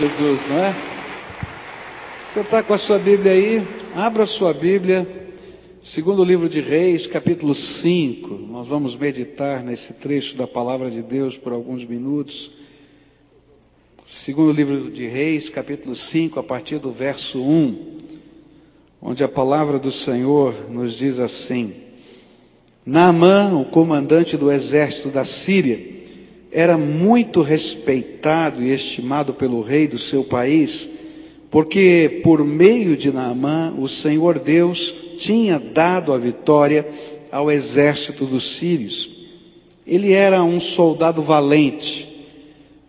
[0.00, 0.74] Jesus, não é?
[2.26, 3.62] Você está com a sua Bíblia aí?
[3.94, 5.06] Abra a sua Bíblia,
[5.82, 8.28] segundo livro de Reis, capítulo 5.
[8.50, 12.50] Nós vamos meditar nesse trecho da palavra de Deus por alguns minutos.
[14.06, 17.98] Segundo livro de Reis, capítulo 5, a partir do verso 1,
[19.02, 21.74] onde a palavra do Senhor nos diz assim:
[22.86, 25.99] Naamã, o comandante do exército da Síria,
[26.52, 30.88] era muito respeitado e estimado pelo rei do seu país,
[31.50, 36.86] porque por meio de Naamã o Senhor Deus tinha dado a vitória
[37.30, 39.08] ao exército dos sírios.
[39.86, 42.08] Ele era um soldado valente,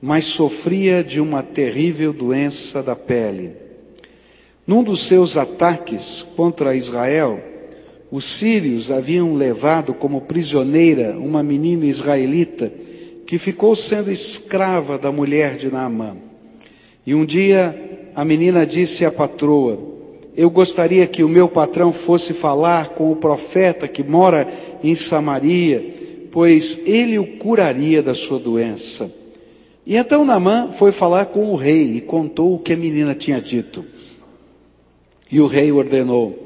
[0.01, 3.51] mas sofria de uma terrível doença da pele.
[4.65, 7.39] Num dos seus ataques contra Israel,
[8.11, 12.71] os sírios haviam levado como prisioneira uma menina israelita
[13.31, 16.17] que ficou sendo escrava da mulher de Naamã.
[17.07, 19.79] E um dia a menina disse à patroa:
[20.35, 25.95] Eu gostaria que o meu patrão fosse falar com o profeta que mora em Samaria,
[26.29, 29.09] pois ele o curaria da sua doença.
[29.87, 33.39] E então Naamã foi falar com o rei e contou o que a menina tinha
[33.39, 33.85] dito.
[35.31, 36.37] E o rei ordenou: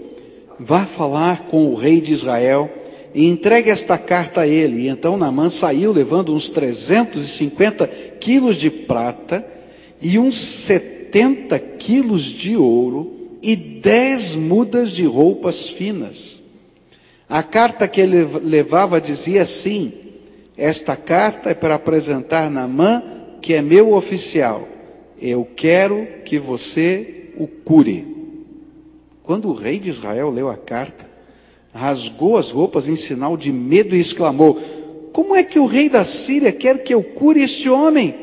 [0.59, 2.69] Vá falar com o rei de Israel
[3.15, 4.81] e entregue esta carta a ele.
[4.81, 7.87] E então Naamã saiu levando uns 350
[8.19, 9.47] quilos de prata
[10.01, 16.41] e uns 70 quilos de ouro e dez mudas de roupas finas.
[17.29, 19.93] A carta que ele levava dizia assim:
[20.57, 23.01] Esta carta é para apresentar Naamã,
[23.41, 24.67] que é meu oficial.
[25.21, 28.05] Eu quero que você o cure.
[29.23, 31.14] Quando o rei de Israel leu a carta,
[31.75, 34.57] rasgou as roupas em sinal de medo e exclamou:
[35.11, 38.15] Como é que o rei da Síria quer que eu cure este homem?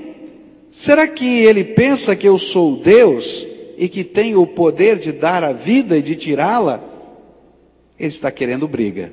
[0.70, 5.44] Será que ele pensa que eu sou Deus e que tenho o poder de dar
[5.44, 6.82] a vida e de tirá-la?
[7.98, 9.12] Ele está querendo briga.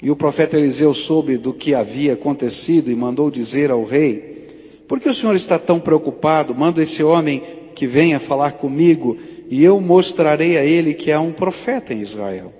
[0.00, 4.46] E o profeta Eliseu soube do que havia acontecido e mandou dizer ao rei:
[4.88, 6.54] Por que o senhor está tão preocupado?
[6.54, 7.42] Manda esse homem
[7.74, 9.18] que venha falar comigo
[9.50, 12.54] e eu mostrarei a ele que há um profeta em Israel.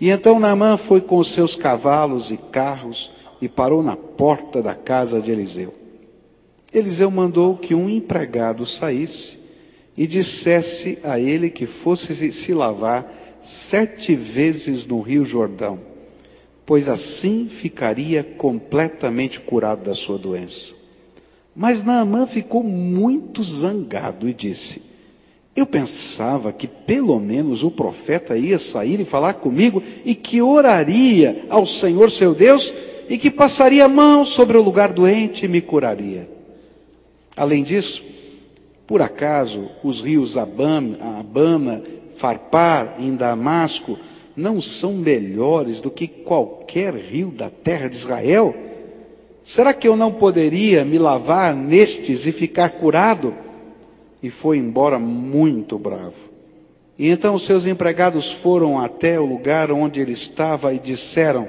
[0.00, 4.74] E então Naamã foi com os seus cavalos e carros e parou na porta da
[4.74, 5.72] casa de Eliseu.
[6.72, 9.38] Eliseu mandou que um empregado saísse
[9.96, 15.78] e dissesse a ele que fosse se lavar sete vezes no rio Jordão,
[16.66, 20.74] pois assim ficaria completamente curado da sua doença.
[21.54, 24.82] Mas Naamã ficou muito zangado e disse:
[25.56, 31.46] eu pensava que pelo menos o profeta ia sair e falar comigo e que oraria
[31.48, 32.72] ao Senhor seu Deus
[33.08, 36.28] e que passaria a mão sobre o lugar doente e me curaria.
[37.34, 38.04] Além disso,
[38.86, 41.82] por acaso os rios Abama,
[42.16, 43.98] Farpar em Damasco
[44.36, 48.54] não são melhores do que qualquer rio da terra de Israel?
[49.42, 53.45] Será que eu não poderia me lavar nestes e ficar curado?
[54.26, 56.36] E foi embora muito bravo.
[56.98, 61.48] E então os seus empregados foram até o lugar onde ele estava e disseram: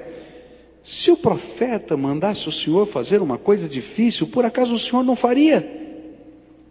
[0.83, 5.15] Se o profeta mandasse o senhor fazer uma coisa difícil, por acaso o senhor não
[5.15, 5.75] faria?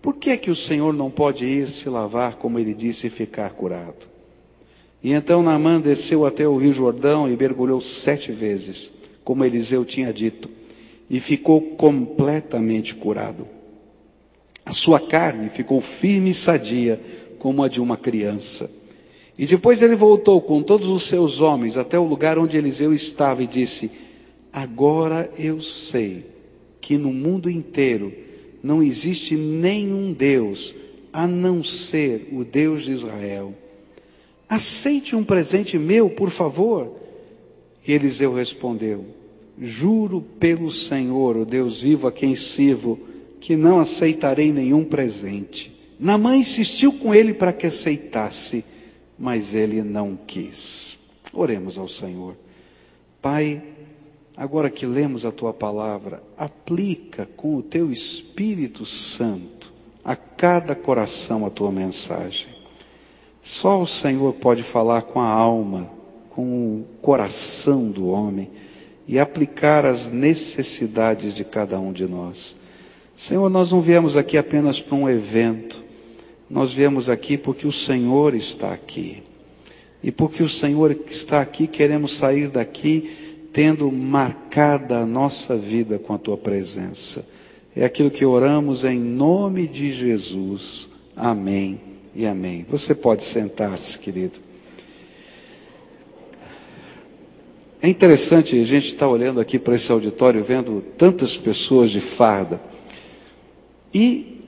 [0.00, 3.10] Por que é que o senhor não pode ir se lavar, como ele disse, e
[3.10, 4.06] ficar curado?
[5.02, 8.92] E então Naamã desceu até o rio Jordão e mergulhou sete vezes,
[9.24, 10.48] como Eliseu tinha dito,
[11.10, 13.55] e ficou completamente curado.
[14.66, 17.00] A sua carne ficou firme e sadia,
[17.38, 18.68] como a de uma criança.
[19.38, 23.44] E depois ele voltou com todos os seus homens até o lugar onde Eliseu estava
[23.44, 23.92] e disse:
[24.52, 26.26] Agora eu sei
[26.80, 28.12] que no mundo inteiro
[28.60, 30.74] não existe nenhum Deus
[31.12, 33.54] a não ser o Deus de Israel.
[34.48, 36.92] Aceite um presente meu, por favor.
[37.86, 39.04] E Eliseu respondeu:
[39.60, 42.98] Juro pelo Senhor, o Deus vivo a quem sirvo,
[43.46, 45.72] que não aceitarei nenhum presente.
[46.00, 48.64] Namã insistiu com ele para que aceitasse,
[49.16, 50.98] mas ele não quis.
[51.32, 52.36] Oremos ao Senhor.
[53.22, 53.62] Pai,
[54.36, 59.72] agora que lemos a tua palavra, aplica com o teu Espírito Santo
[60.04, 62.48] a cada coração a tua mensagem.
[63.40, 65.88] Só o Senhor pode falar com a alma,
[66.30, 68.50] com o coração do homem
[69.06, 72.56] e aplicar as necessidades de cada um de nós.
[73.16, 75.82] Senhor, nós não viemos aqui apenas para um evento,
[76.48, 79.22] nós viemos aqui porque o Senhor está aqui.
[80.02, 83.10] E porque o Senhor está aqui, queremos sair daqui
[83.52, 87.26] tendo marcada a nossa vida com a tua presença.
[87.74, 90.90] É aquilo que oramos em nome de Jesus.
[91.16, 91.80] Amém
[92.14, 92.66] e amém.
[92.68, 94.38] Você pode sentar-se, querido.
[97.80, 102.60] É interessante a gente estar olhando aqui para esse auditório, vendo tantas pessoas de farda.
[103.92, 104.42] E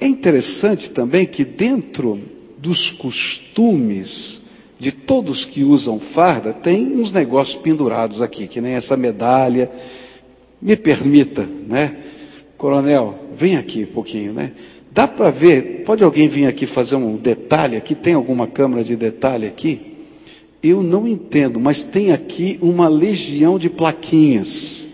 [0.00, 2.20] é interessante também que dentro
[2.58, 4.40] dos costumes
[4.78, 9.70] de todos que usam farda, tem uns negócios pendurados aqui, que nem essa medalha.
[10.60, 11.96] Me permita, né?
[12.56, 14.52] Coronel, vem aqui um pouquinho, né?
[14.90, 17.94] Dá para ver, pode alguém vir aqui fazer um detalhe aqui?
[17.94, 19.94] Tem alguma câmera de detalhe aqui?
[20.60, 24.87] Eu não entendo, mas tem aqui uma legião de plaquinhas.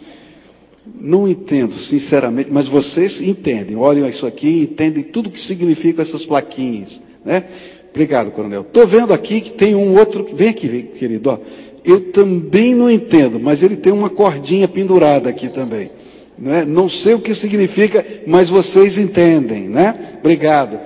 [1.01, 3.77] Não entendo, sinceramente, mas vocês entendem.
[3.77, 7.45] Olhem isso aqui, entendem tudo que significam essas plaquinhas, né?
[7.91, 8.63] Obrigado, coronel.
[8.63, 10.29] Estou vendo aqui que tem um outro.
[10.35, 11.31] Vem aqui, vem, querido.
[11.31, 11.39] Ó.
[11.85, 15.91] Eu também não entendo, mas ele tem uma cordinha pendurada aqui também.
[16.37, 16.65] Né?
[16.65, 19.95] Não sei o que significa, mas vocês entendem, né?
[20.19, 20.81] Obrigado.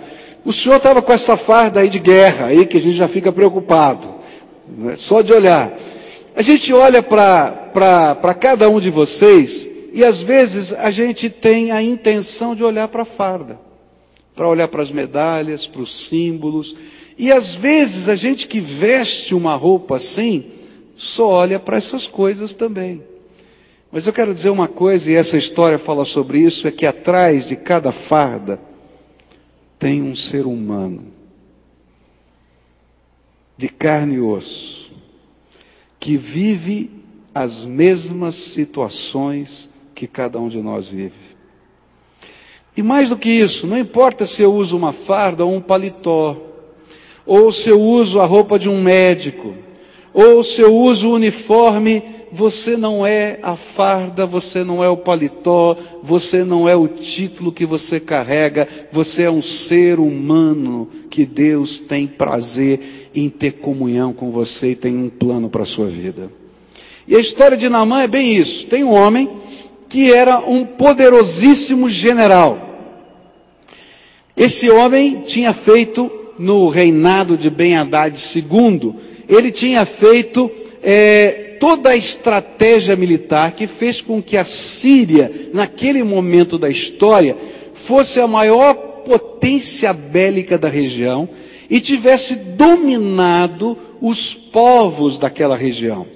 [0.45, 3.33] O senhor estava com essa farda aí de guerra, aí que a gente já fica
[3.33, 4.07] preocupado,
[4.77, 4.95] né?
[4.97, 5.73] só de olhar.
[6.37, 11.83] A gente olha para cada um de vocês e às vezes a gente tem a
[11.83, 13.59] intenção de olhar para a farda,
[14.35, 16.77] para olhar para as medalhas, para os símbolos,
[17.17, 20.47] e às vezes a gente que veste uma roupa assim,
[20.95, 23.03] só olha para essas coisas também.
[23.91, 27.47] Mas eu quero dizer uma coisa, e essa história fala sobre isso, é que atrás
[27.47, 28.61] de cada farda
[29.79, 31.07] tem um ser humano,
[33.57, 34.93] de carne e osso,
[35.99, 36.91] que vive
[37.35, 41.37] as mesmas situações que cada um de nós vive.
[42.77, 46.37] E mais do que isso, não importa se eu uso uma farda ou um paletó,
[47.27, 49.57] ou se eu uso a roupa de um médico,
[50.15, 52.01] ou se eu uso o uniforme,
[52.31, 57.51] você não é a farda, você não é o paletó, você não é o título
[57.51, 64.13] que você carrega, você é um ser humano que Deus tem prazer em ter comunhão
[64.13, 66.31] com você e tem um plano para a sua vida.
[67.09, 68.67] E a história de Naamã é bem isso.
[68.67, 69.29] Tem um homem
[69.89, 72.67] que era um poderosíssimo general.
[74.37, 78.95] Esse homem tinha feito no reinado de Ben Haddad II,
[79.29, 80.51] ele tinha feito
[80.83, 87.37] é, toda a estratégia militar que fez com que a Síria, naquele momento da história,
[87.75, 88.75] fosse a maior
[89.05, 91.29] potência bélica da região
[91.69, 96.07] e tivesse dominado os povos daquela região.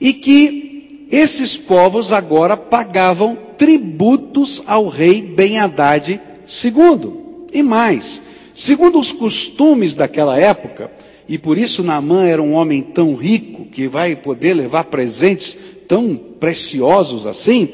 [0.00, 0.63] E que
[1.10, 6.20] esses povos agora pagavam tributos ao rei Ben Haddad
[6.64, 7.12] II.
[7.52, 8.20] E mais,
[8.54, 10.88] Segundo os costumes daquela época,
[11.28, 15.56] e por isso Naamã era um homem tão rico que vai poder levar presentes
[15.88, 17.70] tão preciosos assim,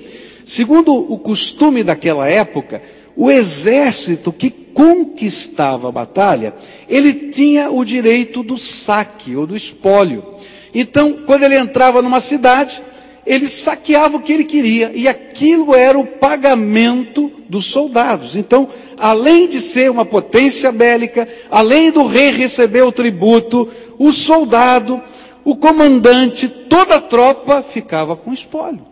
[0.46, 2.80] segundo o costume daquela época,
[3.14, 6.54] o exército que conquistava a batalha,
[6.88, 10.24] ele tinha o direito do saque ou do espólio.
[10.72, 12.82] Então, quando ele entrava numa cidade,
[13.26, 18.34] ele saqueava o que ele queria e aquilo era o pagamento dos soldados.
[18.34, 23.68] Então, além de ser uma potência bélica, além do rei receber o tributo,
[23.98, 25.00] o soldado,
[25.44, 28.86] o comandante, toda a tropa ficava com espólio.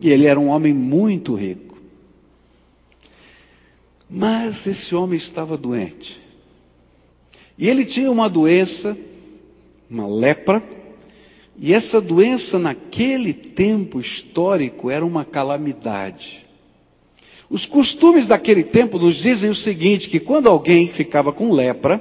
[0.00, 1.78] E ele era um homem muito rico.
[4.08, 6.20] Mas esse homem estava doente.
[7.56, 8.96] E ele tinha uma doença,
[9.88, 10.62] uma lepra,
[11.62, 16.46] e essa doença naquele tempo histórico era uma calamidade.
[17.50, 22.00] Os costumes daquele tempo nos dizem o seguinte, que quando alguém ficava com lepra,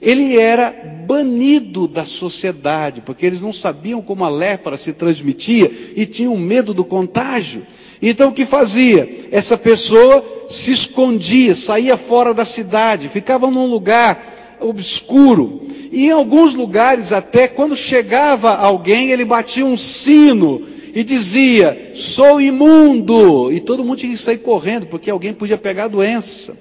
[0.00, 0.70] ele era
[1.06, 6.72] banido da sociedade, porque eles não sabiam como a lepra se transmitia e tinham medo
[6.72, 7.66] do contágio.
[8.00, 9.26] Então o que fazia?
[9.30, 15.62] Essa pessoa se escondia, saía fora da cidade, ficava num lugar obscuro.
[15.90, 20.62] E em alguns lugares até, quando chegava alguém, ele batia um sino
[20.94, 23.52] e dizia: sou imundo.
[23.52, 26.56] E todo mundo tinha que sair correndo, porque alguém podia pegar a doença.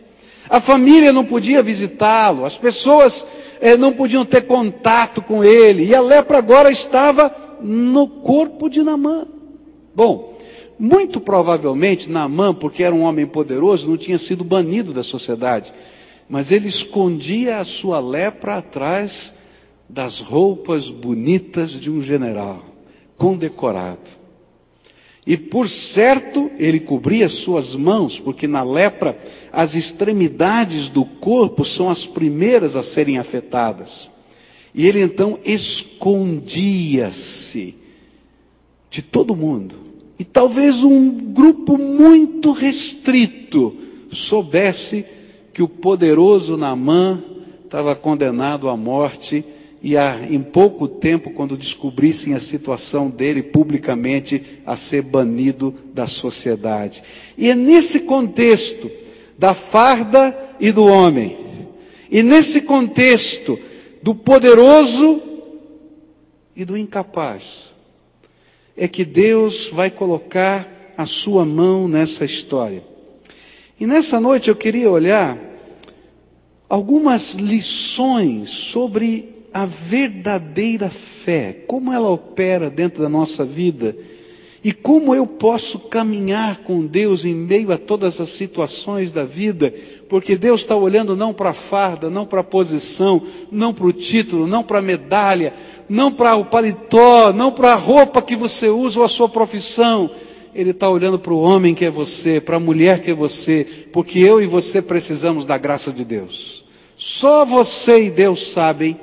[0.49, 3.25] A família não podia visitá-lo, as pessoas
[3.59, 5.85] eh, não podiam ter contato com ele.
[5.85, 9.25] E a lepra agora estava no corpo de Namã.
[9.95, 10.35] Bom,
[10.77, 15.73] muito provavelmente Namã, porque era um homem poderoso, não tinha sido banido da sociedade.
[16.27, 19.33] Mas ele escondia a sua lepra atrás
[19.87, 22.65] das roupas bonitas de um general,
[23.17, 24.25] condecorado.
[25.25, 29.17] E por certo, ele cobria suas mãos, porque na lepra
[29.51, 34.07] as extremidades do corpo são as primeiras a serem afetadas.
[34.73, 36.65] E ele então escondia-se
[38.89, 39.83] de todo mundo.
[40.17, 43.75] e talvez um grupo muito restrito
[44.11, 45.05] soubesse
[45.55, 47.23] que o poderoso Naamã
[47.63, 49.41] estava condenado à morte
[49.81, 56.07] e a, em pouco tempo, quando descobrissem a situação dele publicamente, a ser banido da
[56.07, 57.01] sociedade.
[57.37, 58.91] E é nesse contexto
[59.39, 61.37] da farda e do homem,
[62.11, 63.57] e nesse contexto
[64.03, 65.21] do poderoso
[66.53, 67.73] e do incapaz,
[68.75, 72.94] é que Deus vai colocar a sua mão nessa história.
[73.79, 75.37] E nessa noite eu queria olhar
[76.69, 83.95] algumas lições sobre a verdadeira fé, como ela opera dentro da nossa vida
[84.65, 89.71] e como eu posso caminhar com Deus em meio a todas as situações da vida,
[90.09, 93.93] porque Deus está olhando não para a farda, não para a posição, não para o
[93.93, 95.53] título, não para a medalha,
[95.87, 100.09] não para o paletó, não para a roupa que você usa ou a sua profissão.
[100.55, 103.67] Ele está olhando para o homem que é você, para a mulher que é você,
[103.91, 106.63] porque eu e você precisamos da graça de Deus.
[106.95, 108.97] Só você e Deus sabem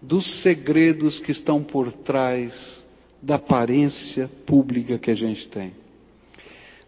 [0.00, 2.86] dos segredos que estão por trás
[3.22, 5.72] da aparência pública que a gente tem.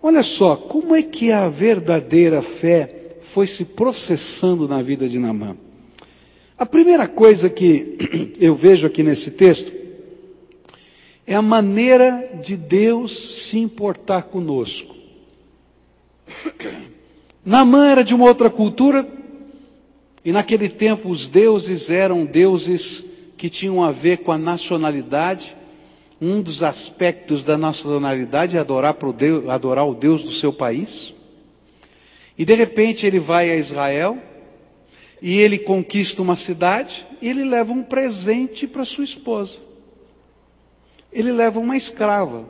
[0.02, 5.56] Olha só, como é que a verdadeira fé foi se processando na vida de Namã?
[6.58, 7.96] A primeira coisa que
[8.38, 9.81] eu vejo aqui nesse texto
[11.32, 14.94] é a maneira de Deus se importar conosco.
[17.42, 19.08] Namã era de uma outra cultura,
[20.22, 23.02] e naquele tempo os deuses eram deuses
[23.34, 25.56] que tinham a ver com a nacionalidade.
[26.20, 31.14] Um dos aspectos da nacionalidade é adorar, Deus, adorar o Deus do seu país.
[32.36, 34.18] E de repente ele vai a Israel
[35.22, 39.71] e ele conquista uma cidade e ele leva um presente para sua esposa.
[41.12, 42.48] Ele leva uma escrava,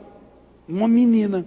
[0.67, 1.45] uma menina.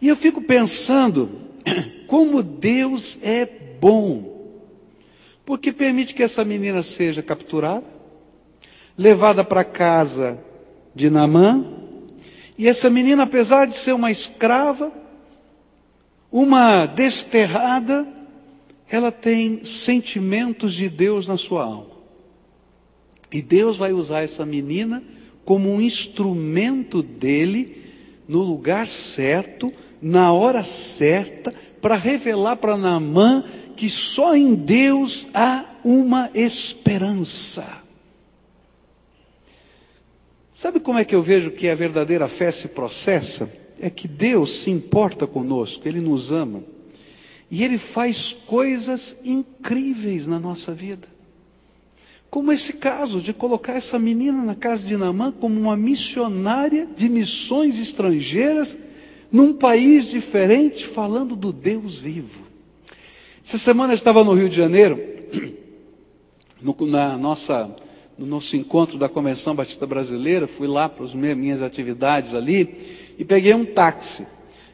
[0.00, 1.30] E eu fico pensando
[2.06, 3.44] como Deus é
[3.80, 4.60] bom,
[5.44, 7.84] porque permite que essa menina seja capturada,
[8.96, 10.38] levada para casa
[10.94, 11.64] de Namã,
[12.58, 14.90] e essa menina, apesar de ser uma escrava,
[16.32, 18.06] uma desterrada,
[18.88, 21.96] ela tem sentimentos de Deus na sua alma.
[23.30, 25.02] E Deus vai usar essa menina
[25.46, 27.84] como um instrumento dele
[28.28, 29.72] no lugar certo,
[30.02, 33.44] na hora certa, para revelar para Naamã
[33.76, 37.64] que só em Deus há uma esperança.
[40.52, 43.48] Sabe como é que eu vejo que a verdadeira fé se processa?
[43.78, 46.64] É que Deus se importa conosco, Ele nos ama.
[47.48, 51.06] E Ele faz coisas incríveis na nossa vida.
[52.36, 57.08] Como esse caso de colocar essa menina na casa de Namã como uma missionária de
[57.08, 58.78] missões estrangeiras
[59.32, 62.42] num país diferente, falando do Deus vivo.
[63.42, 65.02] Essa semana eu estava no Rio de Janeiro,
[66.60, 67.74] no, na nossa,
[68.18, 73.24] no nosso encontro da Convenção Batista Brasileira, fui lá para as minhas atividades ali e
[73.24, 74.26] peguei um táxi.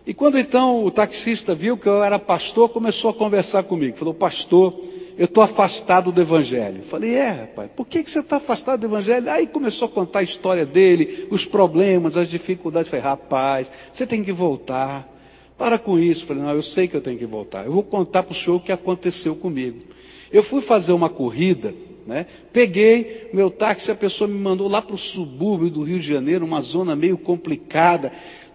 [0.05, 3.97] E quando então o taxista viu que eu era pastor, começou a conversar comigo.
[3.97, 4.75] Falou, pastor,
[5.17, 6.83] eu estou afastado do Evangelho.
[6.83, 9.31] Falei, é, rapaz, por que, que você está afastado do Evangelho?
[9.31, 12.89] Aí começou a contar a história dele, os problemas, as dificuldades.
[12.89, 15.09] Falei, rapaz, você tem que voltar.
[15.59, 16.27] Para com isso.
[16.27, 17.67] Falei, não, eu sei que eu tenho que voltar.
[17.67, 19.81] Eu vou contar para o senhor o que aconteceu comigo.
[20.33, 21.75] Eu fui fazer uma corrida,
[22.07, 22.27] né?
[22.53, 26.45] Peguei meu táxi, a pessoa me mandou lá para o subúrbio do Rio de Janeiro,
[26.45, 28.11] uma zona meio complicada.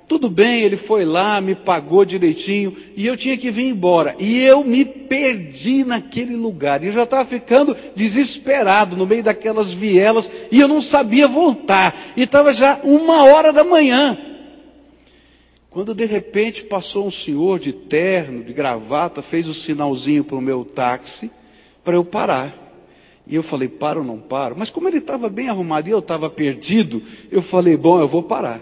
[0.08, 4.16] Tudo bem, ele foi lá, me pagou direitinho e eu tinha que vir embora.
[4.18, 6.82] E eu me perdi naquele lugar.
[6.82, 11.94] E eu já estava ficando desesperado no meio daquelas vielas e eu não sabia voltar.
[12.16, 14.18] E estava já uma hora da manhã.
[15.70, 20.38] Quando de repente passou um senhor de terno, de gravata, fez o um sinalzinho para
[20.38, 21.30] o meu táxi
[21.84, 22.54] para eu parar.
[23.28, 24.56] E eu falei, paro ou não paro?
[24.58, 28.24] Mas como ele estava bem arrumado e eu estava perdido, eu falei, bom, eu vou
[28.24, 28.62] parar.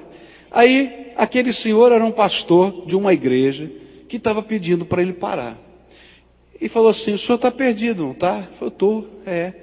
[0.55, 3.69] Aí, aquele senhor era um pastor de uma igreja
[4.07, 5.59] que estava pedindo para ele parar.
[6.61, 8.47] E falou assim: O senhor está perdido, não está?
[8.61, 9.53] Eu Estou, é.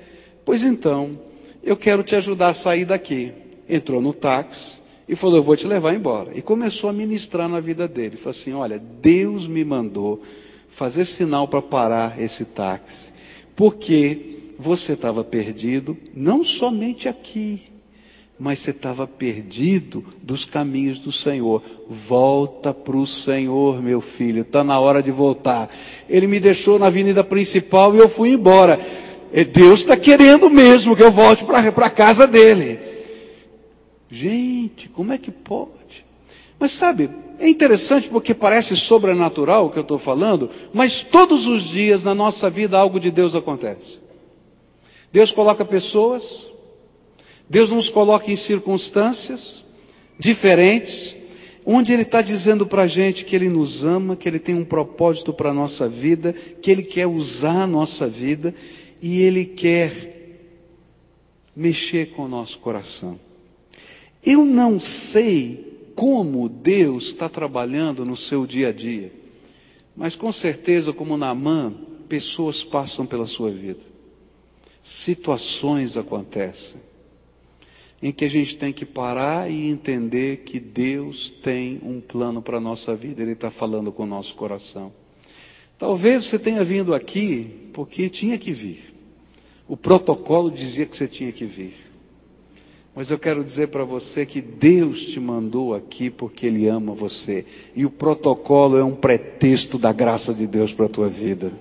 [0.44, 1.18] Pois então,
[1.64, 3.32] eu quero te ajudar a sair daqui.
[3.66, 6.32] Entrou no táxi e falou: Eu vou te levar embora.
[6.34, 8.18] E começou a ministrar na vida dele.
[8.18, 10.22] Falou assim: Olha, Deus me mandou
[10.68, 13.14] fazer sinal para parar esse táxi,
[13.56, 17.71] porque você estava perdido, não somente aqui,
[18.38, 21.62] mas você estava perdido dos caminhos do Senhor.
[21.88, 25.70] Volta para o Senhor, meu filho, está na hora de voltar.
[26.08, 28.80] Ele me deixou na avenida principal e eu fui embora.
[29.52, 32.80] Deus está querendo mesmo que eu volte para a casa dele.
[34.10, 36.04] Gente, como é que pode?
[36.58, 37.08] Mas sabe,
[37.38, 42.14] é interessante porque parece sobrenatural o que eu estou falando, mas todos os dias na
[42.14, 43.98] nossa vida algo de Deus acontece.
[45.10, 46.46] Deus coloca pessoas,
[47.52, 49.62] Deus nos coloca em circunstâncias
[50.18, 51.14] diferentes,
[51.66, 54.64] onde Ele está dizendo para a gente que Ele nos ama, que Ele tem um
[54.64, 58.54] propósito para a nossa vida, que Ele quer usar a nossa vida
[59.02, 60.46] e Ele quer
[61.54, 63.20] mexer com o nosso coração.
[64.24, 69.12] Eu não sei como Deus está trabalhando no seu dia a dia,
[69.94, 71.70] mas com certeza, como Naamã,
[72.08, 73.82] pessoas passam pela sua vida,
[74.82, 76.80] situações acontecem
[78.02, 82.56] em que a gente tem que parar e entender que Deus tem um plano para
[82.56, 84.92] a nossa vida, Ele está falando com o nosso coração.
[85.78, 88.92] Talvez você tenha vindo aqui porque tinha que vir.
[89.68, 91.74] O protocolo dizia que você tinha que vir.
[92.94, 97.46] Mas eu quero dizer para você que Deus te mandou aqui porque Ele ama você.
[97.74, 101.52] E o protocolo é um pretexto da graça de Deus para a tua vida.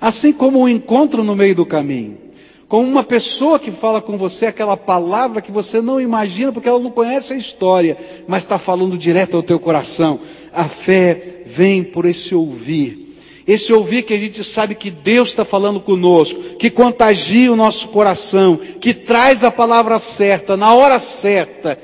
[0.00, 2.25] Assim como o um encontro no meio do caminho
[2.68, 6.80] com uma pessoa que fala com você aquela palavra que você não imagina porque ela
[6.80, 7.96] não conhece a história,
[8.26, 10.20] mas está falando direto ao teu coração.
[10.52, 13.06] A fé vem por esse ouvir.
[13.46, 17.88] Esse ouvir que a gente sabe que Deus está falando conosco, que contagia o nosso
[17.88, 21.78] coração, que traz a palavra certa, na hora certa.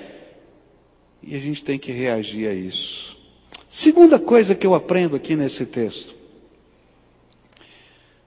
[1.22, 3.16] E a gente tem que reagir a isso.
[3.70, 6.16] Segunda coisa que eu aprendo aqui nesse texto.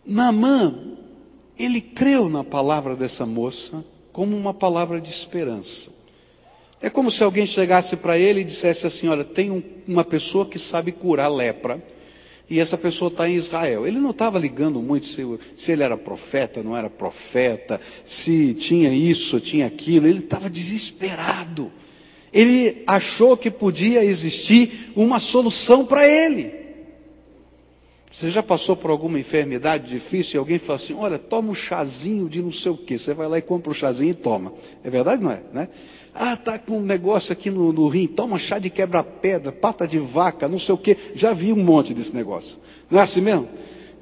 [0.05, 0.95] Naamã
[1.57, 5.89] ele creu na palavra dessa moça como uma palavra de esperança.
[6.81, 10.45] É como se alguém chegasse para ele e dissesse assim: Olha, tem um, uma pessoa
[10.45, 11.81] que sabe curar lepra,
[12.49, 13.87] e essa pessoa está em Israel.
[13.87, 15.23] Ele não estava ligando muito se,
[15.55, 20.07] se, ele era profeta, não era profeta, se tinha isso, tinha aquilo.
[20.07, 21.71] Ele estava desesperado.
[22.31, 26.64] Ele achou que podia existir uma solução para ele.
[28.15, 32.29] Você já passou por alguma enfermidade difícil e alguém fala assim, olha, toma um chazinho
[32.29, 32.97] de não sei o quê.
[32.97, 34.53] Você vai lá e compra o um chazinho e toma.
[34.85, 35.41] É verdade, não é?
[35.51, 35.67] Né?
[36.13, 39.99] Ah, tá com um negócio aqui no, no rim, toma chá de quebra-pedra, pata de
[39.99, 40.95] vaca, não sei o quê.
[41.13, 42.57] Já vi um monte desse negócio.
[42.89, 43.49] Não é assim mesmo?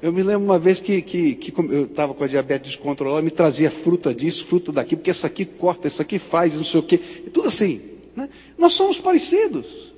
[0.00, 3.32] Eu me lembro uma vez que, que, que eu estava com a diabetes descontrolada, me
[3.32, 6.84] trazia fruta disso, fruta daqui, porque essa aqui corta, essa aqui faz, não sei o
[6.84, 7.00] quê.
[7.26, 7.80] E tudo assim.
[8.14, 8.28] Né?
[8.56, 9.92] Nós somos parecidos.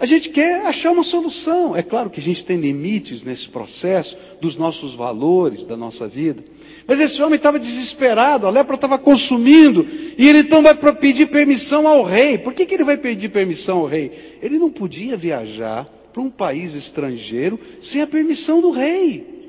[0.00, 1.76] A gente quer achar uma solução.
[1.76, 6.42] É claro que a gente tem limites nesse processo dos nossos valores, da nossa vida.
[6.86, 9.86] Mas esse homem estava desesperado, a lepra estava consumindo,
[10.16, 12.38] e ele então vai pedir permissão ao rei.
[12.38, 14.38] Por que, que ele vai pedir permissão ao rei?
[14.40, 15.84] Ele não podia viajar
[16.14, 19.39] para um país estrangeiro sem a permissão do rei.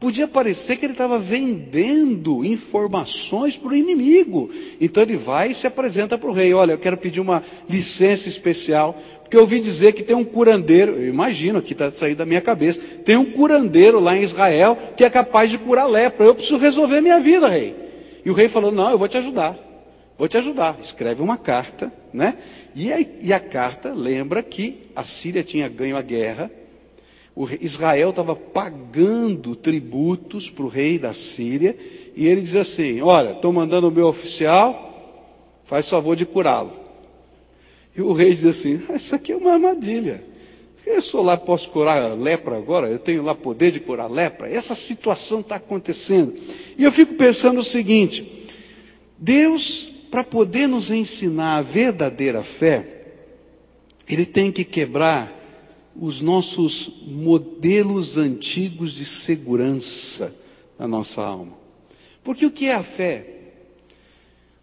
[0.00, 4.48] Podia parecer que ele estava vendendo informações para o inimigo.
[4.80, 6.54] Então ele vai e se apresenta para o rei.
[6.54, 10.92] Olha, eu quero pedir uma licença especial, porque eu ouvi dizer que tem um curandeiro,
[10.92, 15.02] eu imagino que está saindo da minha cabeça, tem um curandeiro lá em Israel que
[15.02, 16.26] é capaz de curar lepra.
[16.26, 17.74] Eu preciso resolver minha vida, rei.
[18.24, 19.58] E o rei falou: Não, eu vou te ajudar.
[20.16, 20.78] Vou te ajudar.
[20.80, 22.38] Escreve uma carta, né?
[22.72, 26.48] E a, e a carta lembra que a Síria tinha ganho a guerra
[27.60, 31.76] Israel estava pagando tributos para o rei da Síria,
[32.16, 36.72] e ele diz assim: Olha, estou mandando o meu oficial, faz favor de curá-lo.
[37.96, 40.24] E o rei diz assim: ah, Isso aqui é uma armadilha.
[40.84, 44.50] Eu sou lá, posso curar lepra agora, eu tenho lá poder de curar lepra.
[44.50, 46.34] Essa situação está acontecendo.
[46.76, 48.48] E eu fico pensando o seguinte:
[49.16, 53.04] Deus, para poder nos ensinar a verdadeira fé,
[54.08, 55.37] Ele tem que quebrar
[55.94, 60.34] os nossos modelos antigos de segurança
[60.78, 61.56] na nossa alma.
[62.22, 63.34] Porque o que é a fé?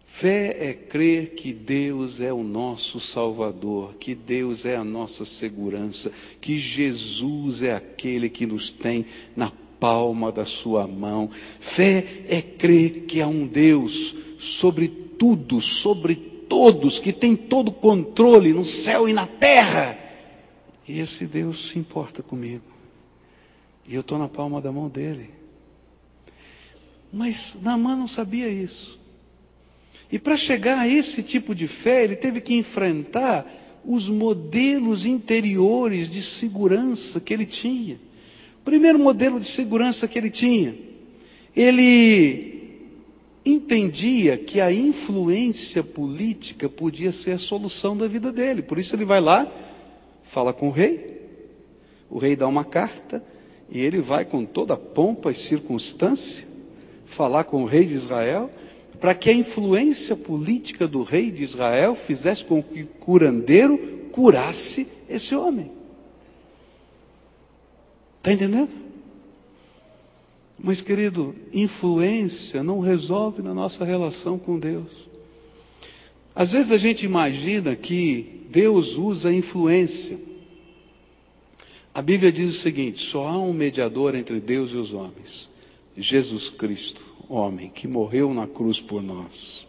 [0.04, 6.10] Fé é crer que Deus é o nosso Salvador, que Deus é a nossa segurança,
[6.40, 9.04] que Jesus é aquele que nos tem
[9.36, 11.28] na palma da sua mão.
[11.60, 17.74] Fé é crer que há um Deus sobre tudo, sobre todos, que tem todo o
[17.74, 20.05] controle no céu e na terra
[20.88, 22.64] e esse Deus se importa comigo.
[23.86, 25.30] E eu estou na palma da mão dele.
[27.12, 28.98] Mas Naamã não sabia isso.
[30.10, 33.46] E para chegar a esse tipo de fé, ele teve que enfrentar
[33.84, 37.96] os modelos interiores de segurança que ele tinha.
[38.60, 40.76] O primeiro modelo de segurança que ele tinha,
[41.54, 42.56] ele
[43.44, 48.62] entendia que a influência política podia ser a solução da vida dele.
[48.62, 49.50] Por isso ele vai lá
[50.36, 51.18] fala com o rei,
[52.10, 53.24] o rei dá uma carta
[53.70, 56.46] e ele vai com toda a pompa e circunstância
[57.06, 58.50] falar com o rei de Israel.
[59.00, 63.78] para que a influência política do rei de Israel fizesse com que o curandeiro
[64.12, 65.70] curasse esse homem.
[68.18, 68.70] Está entendendo?
[70.58, 75.08] Mas, querido, influência não resolve na nossa relação com Deus.
[76.36, 80.18] Às vezes a gente imagina que Deus usa influência.
[81.92, 85.50] A Bíblia diz o seguinte: só há um mediador entre Deus e os homens,
[85.96, 89.65] Jesus Cristo homem que morreu na cruz por nós.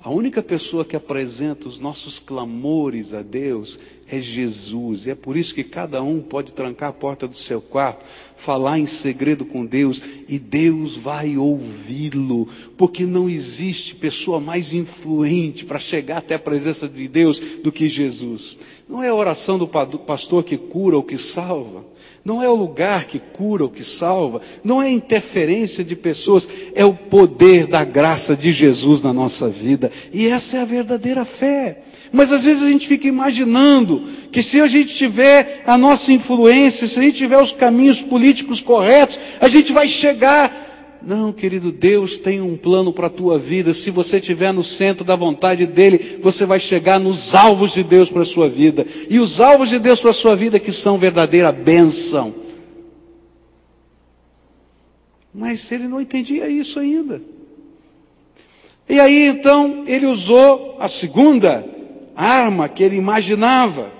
[0.00, 5.06] A única pessoa que apresenta os nossos clamores a Deus é Jesus.
[5.06, 8.04] E é por isso que cada um pode trancar a porta do seu quarto,
[8.36, 12.48] falar em segredo com Deus e Deus vai ouvi-lo.
[12.76, 17.88] Porque não existe pessoa mais influente para chegar até a presença de Deus do que
[17.88, 18.56] Jesus.
[18.88, 21.84] Não é a oração do pastor que cura ou que salva.
[22.28, 26.46] Não é o lugar que cura ou que salva, não é a interferência de pessoas,
[26.74, 29.90] é o poder da graça de Jesus na nossa vida.
[30.12, 31.78] E essa é a verdadeira fé.
[32.12, 36.86] Mas às vezes a gente fica imaginando que se a gente tiver a nossa influência,
[36.86, 40.67] se a gente tiver os caminhos políticos corretos, a gente vai chegar
[41.00, 43.72] não, querido, Deus tem um plano para a tua vida.
[43.72, 48.10] Se você estiver no centro da vontade dEle, você vai chegar nos alvos de Deus
[48.10, 48.84] para a sua vida.
[49.08, 52.34] E os alvos de Deus para a sua vida que são verdadeira bênção.
[55.32, 57.22] Mas ele não entendia isso ainda.
[58.88, 61.64] E aí então ele usou a segunda
[62.16, 63.92] arma que ele imaginava.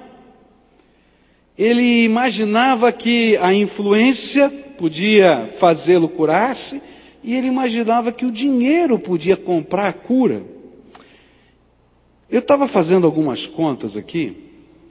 [1.57, 6.81] Ele imaginava que a influência podia fazê-lo curar-se,
[7.23, 10.43] e ele imaginava que o dinheiro podia comprar a cura.
[12.31, 14.37] Eu estava fazendo algumas contas aqui,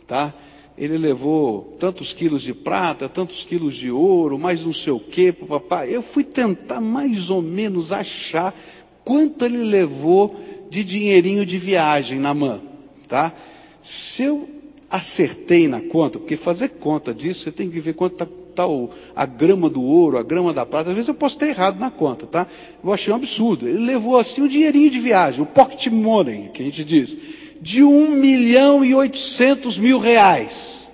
[0.05, 0.33] tá?
[0.77, 5.31] Ele levou tantos quilos de prata, tantos quilos de ouro, mais não sei o quê,
[5.31, 5.95] papai.
[5.95, 8.53] Eu fui tentar mais ou menos achar
[9.03, 10.35] quanto ele levou
[10.69, 12.61] de dinheirinho de viagem na mão,
[13.07, 13.33] tá?
[13.81, 14.49] Se eu
[14.89, 19.25] acertei na conta, porque fazer conta disso, você tem que ver quanto está tal a
[19.27, 20.89] grama do ouro, a grama da prata.
[20.89, 22.47] Às vezes eu posso ter errado na conta, tá?
[22.83, 23.67] Eu achei um absurdo.
[23.69, 27.15] Ele levou assim um dinheirinho de viagem, o pocket money, que a gente diz,
[27.61, 30.89] de um milhão e oitocentos mil reais.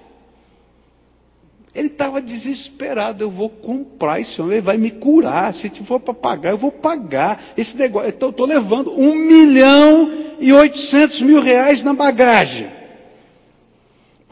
[1.73, 3.23] Ele estava desesperado.
[3.23, 5.53] Eu vou comprar esse homem, ele vai me curar.
[5.53, 8.09] Se for para pagar, eu vou pagar esse negócio.
[8.09, 12.82] Então, eu estou levando um milhão e oitocentos mil reais na bagagem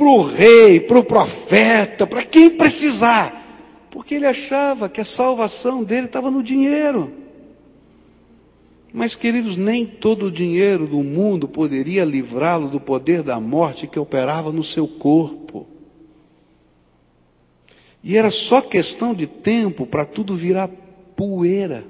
[0.01, 3.39] para o rei, para o profeta, para quem precisar.
[3.91, 7.11] Porque ele achava que a salvação dele estava no dinheiro.
[8.91, 13.99] Mas, queridos, nem todo o dinheiro do mundo poderia livrá-lo do poder da morte que
[13.99, 15.67] operava no seu corpo.
[18.03, 20.67] E era só questão de tempo para tudo virar
[21.15, 21.83] poeira.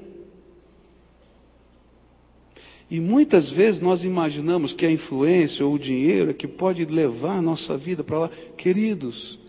[2.91, 7.37] E muitas vezes nós imaginamos que a influência ou o dinheiro é que pode levar
[7.37, 8.29] a nossa vida para lá.
[8.57, 9.39] Queridos,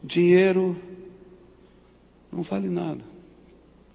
[0.00, 0.76] dinheiro
[2.32, 3.00] não vale nada.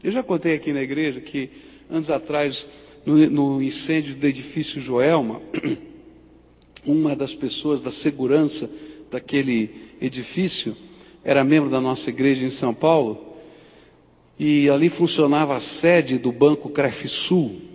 [0.04, 1.50] Eu já contei aqui na igreja que
[1.90, 2.68] anos atrás,
[3.06, 5.42] no, no incêndio do edifício Joelma,
[6.86, 8.70] uma das pessoas da segurança
[9.10, 9.70] daquele
[10.02, 10.76] edifício
[11.24, 13.38] era membro da nossa igreja em São Paulo,
[14.38, 17.67] e ali funcionava a sede do Banco Crefisul.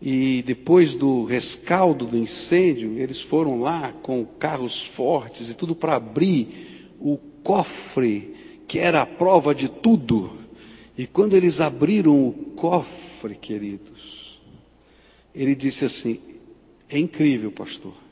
[0.00, 5.96] E depois do rescaldo do incêndio, eles foram lá com carros fortes e tudo para
[5.96, 8.34] abrir o cofre,
[8.68, 10.32] que era a prova de tudo.
[10.98, 14.38] E quando eles abriram o cofre, queridos,
[15.34, 16.20] ele disse assim:
[16.88, 18.05] É incrível, pastor.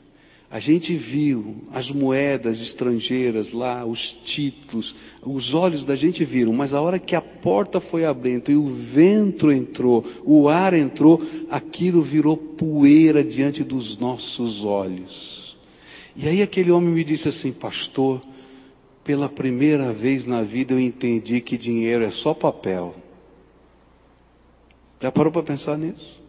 [0.55, 6.73] A gente viu as moedas estrangeiras lá, os títulos, os olhos da gente viram, mas
[6.73, 12.01] a hora que a porta foi abrindo e o vento entrou, o ar entrou, aquilo
[12.01, 15.57] virou poeira diante dos nossos olhos.
[16.15, 18.21] E aí aquele homem me disse assim, pastor,
[19.03, 22.95] pela primeira vez na vida eu entendi que dinheiro é só papel.
[25.01, 26.23] Já parou para pensar nisso?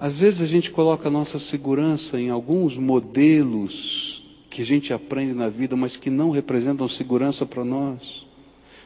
[0.00, 5.34] Às vezes a gente coloca a nossa segurança em alguns modelos que a gente aprende
[5.34, 8.26] na vida, mas que não representam segurança para nós.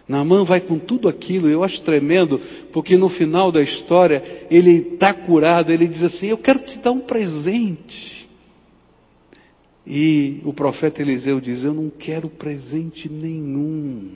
[0.09, 2.41] Naamã vai com tudo aquilo, eu acho tremendo,
[2.73, 6.91] porque no final da história ele está curado, ele diz assim: Eu quero te dar
[6.91, 8.29] um presente.
[9.87, 14.11] E o profeta Eliseu diz: Eu não quero presente nenhum.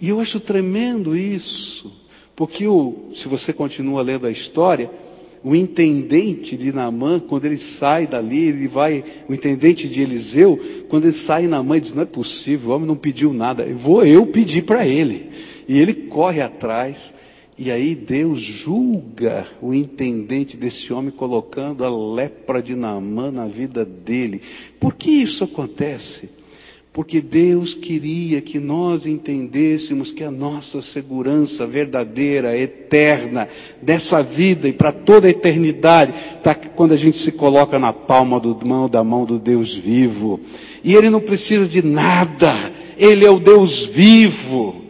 [0.00, 1.92] E eu acho tremendo isso,
[2.36, 4.90] porque o, se você continua lendo a história,
[5.42, 11.04] o intendente de Naamã, quando ele sai dali, ele vai, o intendente de Eliseu, quando
[11.04, 14.26] ele sai Naamã, ele diz, não é possível, o homem não pediu nada, vou eu
[14.26, 15.28] pedir para ele.
[15.68, 17.14] E ele corre atrás,
[17.58, 23.84] e aí Deus julga o intendente desse homem, colocando a lepra de Naamã na vida
[23.84, 24.42] dele.
[24.78, 26.28] Por que isso acontece?
[26.96, 33.50] Porque Deus queria que nós entendêssemos que a nossa segurança verdadeira, eterna,
[33.82, 38.40] dessa vida e para toda a eternidade, está quando a gente se coloca na palma
[38.40, 40.40] do mão, da mão do Deus vivo.
[40.82, 42.54] E Ele não precisa de nada,
[42.96, 44.82] Ele é o Deus vivo.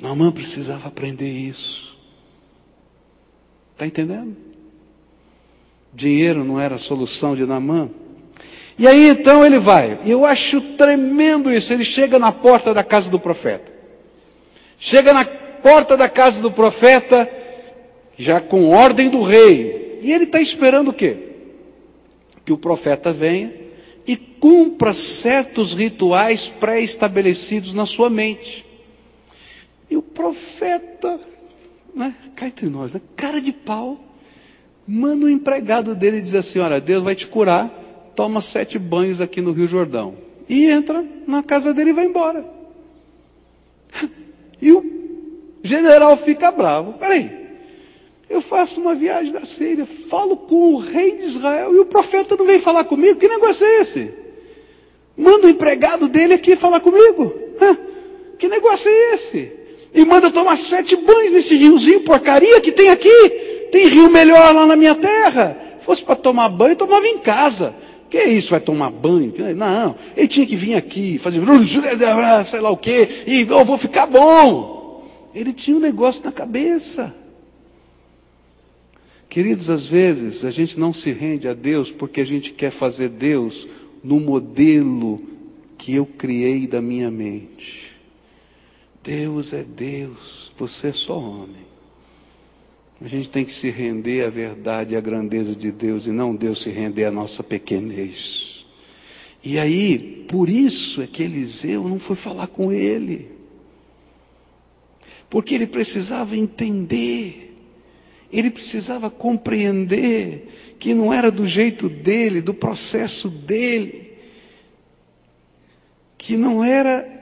[0.00, 1.98] Naamã precisava aprender isso.
[3.72, 4.36] Está entendendo?
[5.92, 7.90] Dinheiro não era a solução de Naamã.
[8.78, 9.98] E aí então ele vai.
[10.04, 11.72] Eu acho tremendo isso.
[11.72, 13.72] Ele chega na porta da casa do profeta.
[14.78, 17.28] Chega na porta da casa do profeta,
[18.18, 19.98] já com ordem do rei.
[20.02, 21.18] E ele está esperando o quê?
[22.44, 23.52] Que o profeta venha
[24.06, 28.64] e cumpra certos rituais pré-estabelecidos na sua mente.
[29.90, 31.18] E o profeta,
[31.94, 33.98] né, cá entre nós, né, cara de pau,
[34.86, 37.85] manda o empregado dele e diz assim: Olha, Deus vai te curar
[38.16, 40.14] toma sete banhos aqui no Rio Jordão.
[40.48, 42.44] E entra na casa dele e vai embora.
[44.58, 44.82] E o
[45.62, 46.94] general fica bravo.
[46.94, 47.30] Peraí,
[48.28, 52.36] eu faço uma viagem da Síria, falo com o rei de Israel e o profeta
[52.38, 53.18] não vem falar comigo?
[53.18, 54.14] Que negócio é esse?
[55.14, 57.34] Manda o empregado dele aqui falar comigo?
[58.38, 59.52] Que negócio é esse?
[59.94, 63.28] E manda tomar sete banhos nesse riozinho porcaria que tem aqui.
[63.70, 65.56] Tem rio melhor lá na minha terra.
[65.80, 67.74] Fosse para tomar banho, tomava em casa.
[68.08, 69.32] Que isso, vai tomar banho?
[69.56, 71.40] Não, ele tinha que vir aqui, fazer,
[72.46, 75.04] sei lá o quê, e eu vou ficar bom.
[75.34, 77.14] Ele tinha um negócio na cabeça.
[79.28, 83.10] Queridos, às vezes a gente não se rende a Deus porque a gente quer fazer
[83.10, 83.68] Deus
[84.02, 85.20] no modelo
[85.76, 87.94] que eu criei da minha mente.
[89.04, 91.65] Deus é Deus, você é só homem.
[93.00, 96.34] A gente tem que se render à verdade e à grandeza de Deus e não
[96.34, 98.66] Deus se render à nossa pequenez.
[99.44, 103.30] E aí, por isso é que Eliseu não foi falar com ele.
[105.28, 107.54] Porque ele precisava entender,
[108.32, 114.12] ele precisava compreender que não era do jeito dele, do processo dele,
[116.16, 117.15] que não era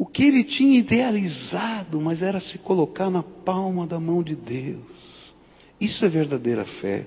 [0.00, 4.80] o que ele tinha idealizado, mas era se colocar na palma da mão de Deus.
[5.78, 7.06] Isso é verdadeira fé.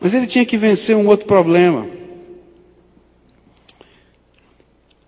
[0.00, 1.86] Mas ele tinha que vencer um outro problema.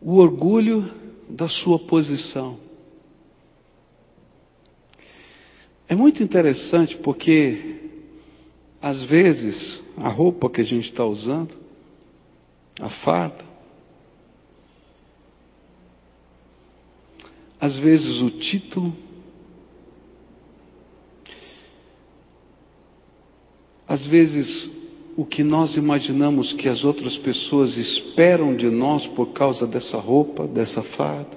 [0.00, 0.88] O orgulho
[1.28, 2.56] da sua posição.
[5.88, 7.80] É muito interessante porque,
[8.80, 11.56] às vezes, a roupa que a gente está usando,
[12.80, 13.47] a farda,
[17.60, 18.94] às vezes o título,
[23.86, 24.70] às vezes
[25.16, 30.46] o que nós imaginamos que as outras pessoas esperam de nós por causa dessa roupa,
[30.46, 31.36] dessa farda,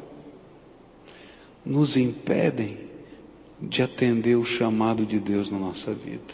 [1.65, 2.77] nos impedem
[3.61, 6.33] de atender o chamado de Deus na nossa vida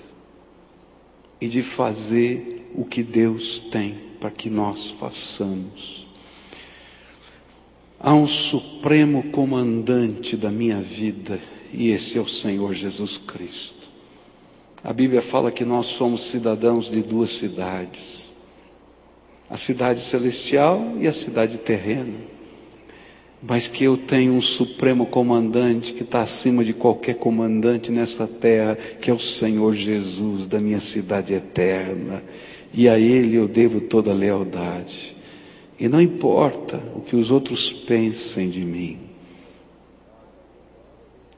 [1.40, 6.07] e de fazer o que Deus tem para que nós façamos.
[8.00, 11.40] Há um supremo comandante da minha vida
[11.74, 13.88] e esse é o Senhor Jesus Cristo.
[14.84, 18.36] A Bíblia fala que nós somos cidadãos de duas cidades:
[19.50, 22.14] a cidade celestial e a cidade terrena.
[23.42, 28.76] Mas que eu tenho um supremo comandante que está acima de qualquer comandante nessa terra,
[28.76, 32.24] que é o Senhor Jesus da minha cidade eterna.
[32.74, 35.17] E a Ele eu devo toda a lealdade.
[35.80, 38.98] E não importa o que os outros pensem de mim,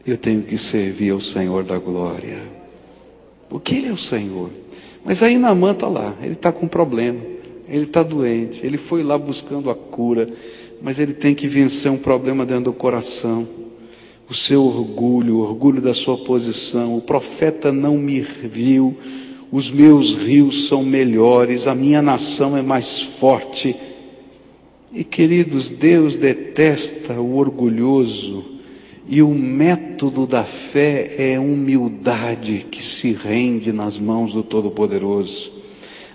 [0.06, 2.41] eu tenho que servir ao Senhor da glória,
[3.49, 4.49] porque Ele é o Senhor.
[5.04, 7.19] Mas aí Namã está lá, ele está com problema,
[7.67, 10.28] ele está doente, ele foi lá buscando a cura,
[10.82, 13.47] mas ele tem que vencer um problema dentro do coração.
[14.30, 16.95] O seu orgulho, o orgulho da sua posição.
[16.95, 18.95] O profeta não me viu,
[19.52, 23.75] os meus rios são melhores, a minha nação é mais forte
[24.91, 28.43] e queridos, Deus detesta o orgulhoso,
[29.08, 35.52] e o método da fé é humildade que se rende nas mãos do Todo-Poderoso.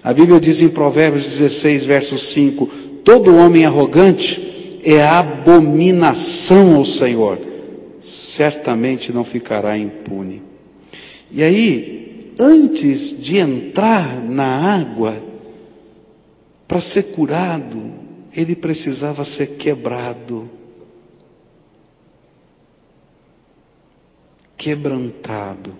[0.03, 2.67] A Bíblia diz em Provérbios 16, verso 5:
[3.03, 7.39] Todo homem arrogante é abominação ao Senhor,
[8.03, 10.43] certamente não ficará impune.
[11.33, 15.17] E aí, antes de entrar na água,
[16.69, 18.04] para ser curado,
[18.35, 20.51] ele precisava ser quebrado,
[24.57, 25.73] quebrantado.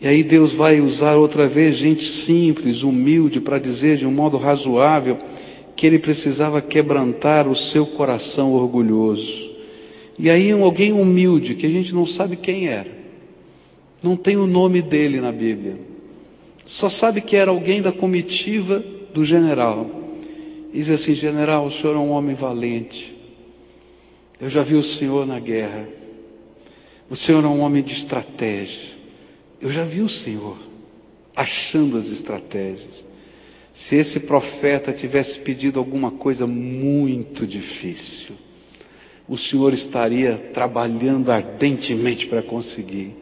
[0.00, 4.36] E aí Deus vai usar outra vez gente simples, humilde, para dizer de um modo
[4.36, 5.18] razoável
[5.74, 9.50] que ele precisava quebrantar o seu coração orgulhoso.
[10.16, 12.90] E aí alguém humilde, que a gente não sabe quem era,
[14.00, 15.78] não tem o nome dele na Bíblia,
[16.64, 20.03] só sabe que era alguém da comitiva do general.
[20.74, 23.16] Diz assim: General, o senhor é um homem valente.
[24.40, 25.88] Eu já vi o senhor na guerra.
[27.08, 28.94] O senhor é um homem de estratégia.
[29.60, 30.58] Eu já vi o Senhor
[31.34, 33.04] achando as estratégias.
[33.72, 38.34] Se esse profeta tivesse pedido alguma coisa muito difícil,
[39.28, 43.14] o Senhor estaria trabalhando ardentemente para conseguir.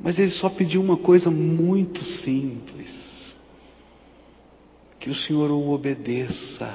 [0.00, 3.07] Mas ele só pediu uma coisa muito simples:
[4.98, 6.74] que o Senhor o obedeça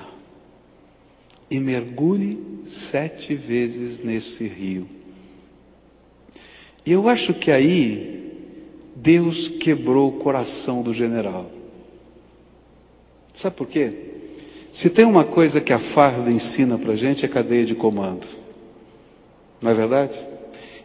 [1.50, 4.88] e mergulhe sete vezes nesse rio.
[6.86, 8.32] E eu acho que aí
[8.96, 11.50] Deus quebrou o coração do general.
[13.36, 13.94] Sabe por quê?
[14.72, 18.28] Se tem uma coisa que a farda ensina para gente é cadeia de comando.
[19.62, 20.33] Não é verdade?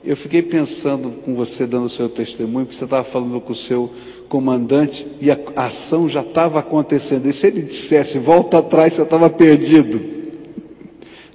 [0.04, 3.56] Eu fiquei pensando com você dando o seu testemunho, que você estava falando com o
[3.56, 3.92] seu
[4.28, 7.26] comandante e a ação já estava acontecendo.
[7.26, 10.00] E se ele dissesse, volta atrás, você estava perdido.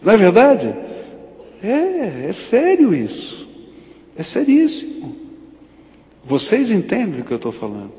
[0.01, 0.73] Não é verdade?
[1.61, 3.47] É, é sério isso.
[4.17, 5.15] É seríssimo.
[6.23, 7.91] Vocês entendem do que eu estou falando?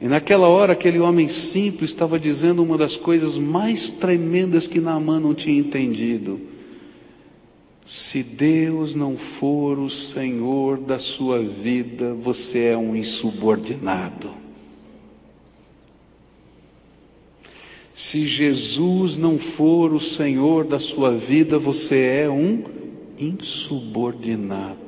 [0.00, 5.20] E naquela hora, aquele homem simples estava dizendo uma das coisas mais tremendas que Naamã
[5.20, 6.40] não tinha entendido.
[7.84, 14.30] Se Deus não for o Senhor da sua vida, você é um insubordinado.
[17.92, 22.64] Se Jesus não for o Senhor da sua vida, você é um
[23.18, 24.78] insubordinado.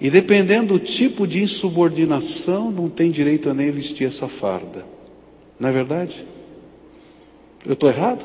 [0.00, 4.86] E dependendo do tipo de insubordinação, não tem direito a nem vestir essa farda.
[5.58, 6.24] Não é verdade?
[7.66, 8.24] Eu estou errado?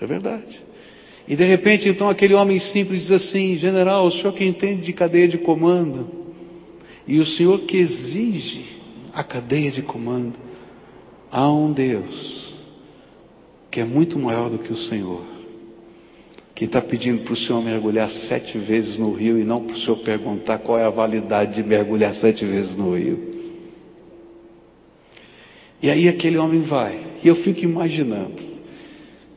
[0.00, 0.69] É verdade.
[1.30, 4.92] E de repente, então, aquele homem simples diz assim: General, o senhor que entende de
[4.92, 6.10] cadeia de comando,
[7.06, 8.64] e o senhor que exige
[9.14, 10.34] a cadeia de comando,
[11.30, 12.52] há um Deus
[13.70, 15.22] que é muito maior do que o Senhor
[16.52, 19.78] que está pedindo para o senhor mergulhar sete vezes no rio e não para o
[19.78, 23.18] senhor perguntar qual é a validade de mergulhar sete vezes no rio.
[25.80, 28.42] E aí aquele homem vai, e eu fico imaginando,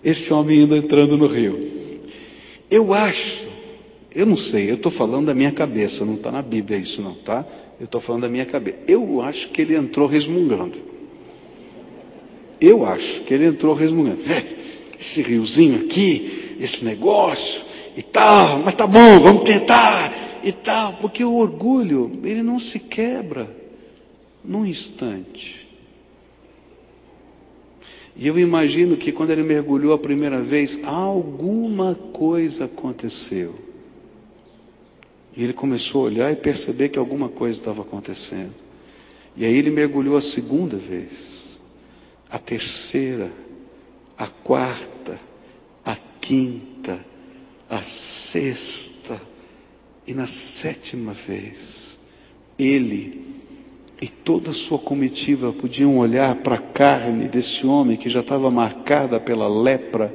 [0.03, 1.72] esse homem indo entrando no rio.
[2.73, 3.45] Eu acho,
[4.15, 7.13] eu não sei, eu estou falando da minha cabeça, não está na Bíblia isso não,
[7.13, 7.45] tá?
[7.79, 8.79] Eu estou falando da minha cabeça.
[8.88, 10.79] Eu acho que ele entrou resmungando.
[12.59, 14.21] Eu acho que ele entrou resmungando.
[14.27, 14.43] É,
[14.99, 17.62] esse riozinho aqui, esse negócio
[17.95, 20.12] e tal, mas tá bom, vamos tentar
[20.43, 23.55] e tal, porque o orgulho, ele não se quebra
[24.43, 25.62] num instante.
[28.15, 33.56] E eu imagino que quando ele mergulhou a primeira vez, alguma coisa aconteceu.
[35.36, 38.54] E ele começou a olhar e perceber que alguma coisa estava acontecendo.
[39.36, 41.58] E aí ele mergulhou a segunda vez,
[42.30, 43.32] a terceira,
[44.15, 45.19] a quarta,
[46.23, 47.06] quinta,
[47.69, 49.21] a sexta
[50.08, 51.99] e na sétima vez,
[52.58, 53.42] ele
[54.03, 58.51] e toda a sua comitiva podiam olhar para a carne desse homem que já estava
[58.51, 60.13] marcada pela lepra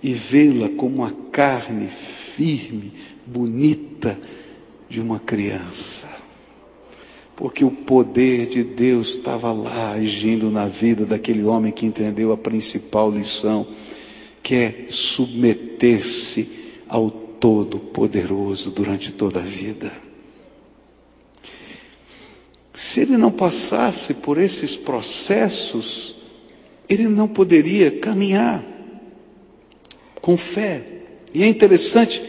[0.00, 2.92] e vê-la como a carne firme,
[3.26, 4.16] bonita
[4.88, 6.06] de uma criança.
[7.34, 12.36] Porque o poder de Deus estava lá agindo na vida daquele homem que entendeu a
[12.36, 13.66] principal lição
[14.44, 16.48] quer submeter-se
[16.88, 20.07] ao Todo-Poderoso durante toda a vida.
[22.78, 26.14] Se ele não passasse por esses processos,
[26.88, 28.64] ele não poderia caminhar
[30.20, 30.84] com fé.
[31.34, 32.22] E é interessante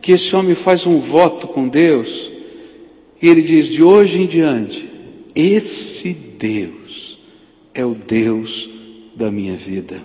[0.00, 2.30] que esse homem faz um voto com Deus,
[3.20, 4.90] e ele diz: de hoje em diante,
[5.34, 7.18] esse Deus
[7.74, 8.70] é o Deus
[9.14, 10.02] da minha vida.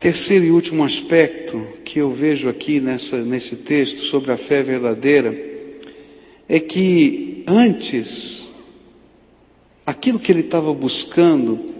[0.00, 5.47] Terceiro e último aspecto que eu vejo aqui nessa, nesse texto sobre a fé verdadeira
[6.48, 8.48] é que antes
[9.84, 11.74] aquilo que ele estava buscando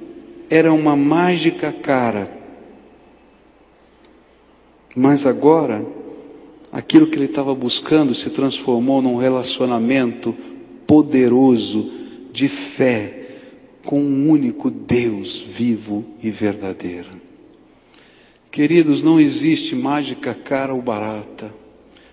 [0.51, 2.31] era uma mágica cara,
[4.95, 5.85] mas agora
[6.73, 10.35] aquilo que ele estava buscando se transformou num relacionamento
[10.87, 11.93] poderoso
[12.33, 13.15] de fé
[13.85, 17.29] com um único Deus vivo e verdadeiro
[18.51, 21.55] Queridos, não existe mágica cara ou barata.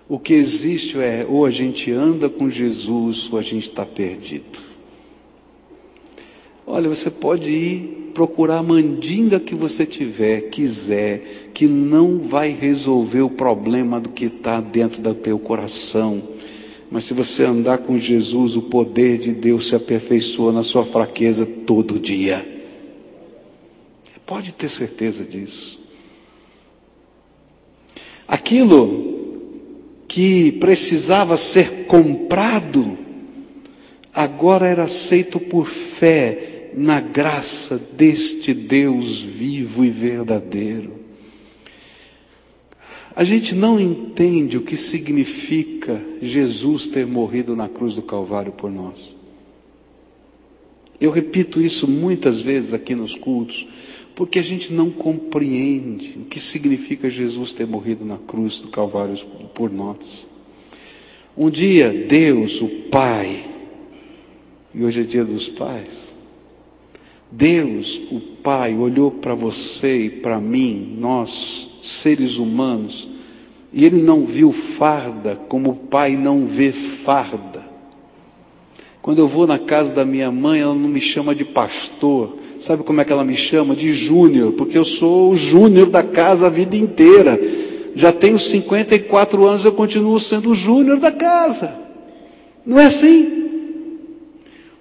[0.08, 4.58] O que existe é ou a gente anda com Jesus ou a gente está perdido.
[6.64, 13.20] Olha, você pode ir procurar a mandinga que você tiver, quiser, que não vai resolver
[13.20, 16.22] o problema do que está dentro do teu coração.
[16.90, 21.44] Mas se você andar com Jesus, o poder de Deus se aperfeiçoa na sua fraqueza
[21.44, 22.46] todo dia.
[24.24, 25.78] Pode ter certeza disso.
[28.26, 29.15] Aquilo
[30.16, 32.96] que precisava ser comprado,
[34.14, 40.94] agora era aceito por fé na graça deste Deus vivo e verdadeiro.
[43.14, 48.70] A gente não entende o que significa Jesus ter morrido na cruz do Calvário por
[48.70, 49.14] nós.
[50.98, 53.68] Eu repito isso muitas vezes aqui nos cultos,
[54.16, 59.14] porque a gente não compreende o que significa Jesus ter morrido na cruz do Calvário
[59.54, 60.26] por nós.
[61.36, 63.44] Um dia, Deus, o Pai,
[64.74, 66.14] e hoje é dia dos pais,
[67.30, 73.06] Deus, o Pai, olhou para você e para mim, nós, seres humanos,
[73.70, 77.66] e Ele não viu farda como o Pai não vê farda.
[79.02, 82.82] Quando eu vou na casa da minha mãe, ela não me chama de pastor, Sabe
[82.82, 83.76] como é que ela me chama?
[83.76, 87.38] De Júnior, porque eu sou o Júnior da casa a vida inteira.
[87.94, 91.72] Já tenho 54 anos, eu continuo sendo o Júnior da casa.
[92.66, 93.98] Não é assim?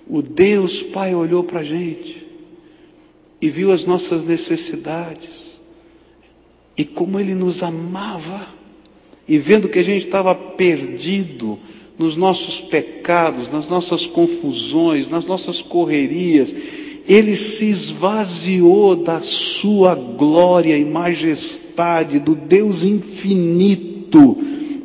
[0.10, 2.26] O Deus Pai olhou para a gente
[3.40, 5.60] e viu as nossas necessidades
[6.76, 8.48] e como Ele nos amava
[9.28, 11.60] e vendo que a gente estava perdido
[12.00, 16.52] nos nossos pecados, nas nossas confusões, nas nossas correrias,
[17.08, 24.38] ele se esvaziou da sua glória e majestade, do Deus infinito.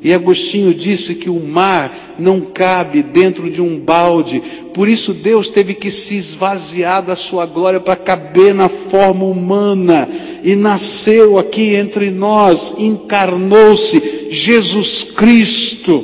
[0.02, 4.42] E Agostinho disse que o mar não cabe dentro de um balde,
[4.72, 10.08] por isso Deus teve que se esvaziar da sua glória para caber na forma humana
[10.42, 16.02] e nasceu aqui entre nós, encarnou-se Jesus Cristo,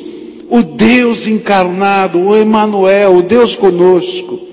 [0.48, 4.45] o Deus encarnado, o Emanuel, o Deus conosco.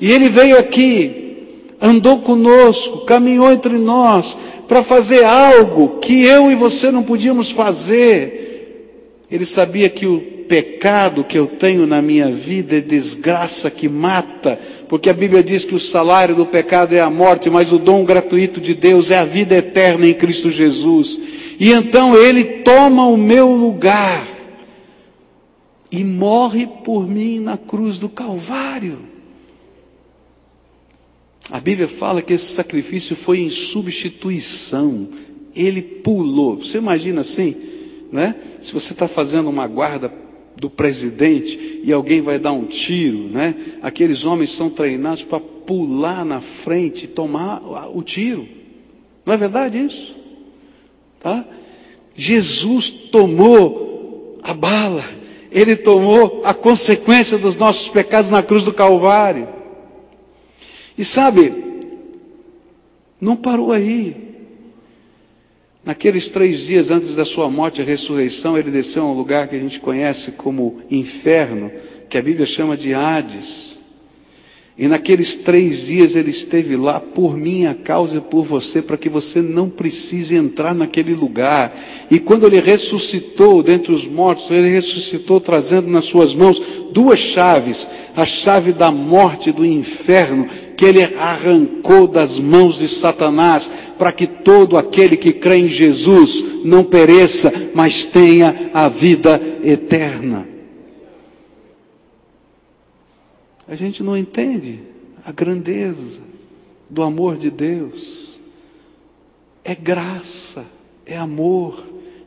[0.00, 4.36] E ele veio aqui, andou conosco, caminhou entre nós,
[4.66, 9.26] para fazer algo que eu e você não podíamos fazer.
[9.30, 14.58] Ele sabia que o pecado que eu tenho na minha vida é desgraça que mata,
[14.88, 18.04] porque a Bíblia diz que o salário do pecado é a morte, mas o dom
[18.04, 21.20] gratuito de Deus é a vida eterna em Cristo Jesus.
[21.58, 24.26] E então ele toma o meu lugar
[25.92, 28.98] e morre por mim na cruz do Calvário.
[31.50, 35.08] A Bíblia fala que esse sacrifício foi em substituição.
[35.54, 36.58] Ele pulou.
[36.58, 37.56] Você imagina assim,
[38.12, 38.36] né?
[38.60, 40.12] Se você está fazendo uma guarda
[40.56, 43.54] do presidente e alguém vai dar um tiro, né?
[43.82, 48.46] Aqueles homens são treinados para pular na frente e tomar o tiro.
[49.26, 50.16] Não é verdade isso?
[51.18, 51.44] Tá?
[52.14, 55.04] Jesus tomou a bala.
[55.50, 59.59] Ele tomou a consequência dos nossos pecados na cruz do Calvário.
[61.00, 61.50] E sabe,
[63.18, 64.14] não parou aí.
[65.82, 69.56] Naqueles três dias antes da sua morte e ressurreição, ele desceu a um lugar que
[69.56, 71.72] a gente conhece como inferno,
[72.06, 73.69] que a Bíblia chama de Hades.
[74.80, 79.10] E naqueles três dias ele esteve lá por minha causa e por você, para que
[79.10, 81.78] você não precise entrar naquele lugar.
[82.10, 86.62] E quando ele ressuscitou dentre os mortos, ele ressuscitou trazendo nas suas mãos
[86.94, 93.70] duas chaves: a chave da morte do inferno, que ele arrancou das mãos de Satanás,
[93.98, 100.49] para que todo aquele que crê em Jesus não pereça, mas tenha a vida eterna.
[103.70, 104.80] A gente não entende
[105.24, 106.20] a grandeza
[106.90, 108.40] do amor de Deus.
[109.62, 110.64] É graça,
[111.06, 111.80] é amor,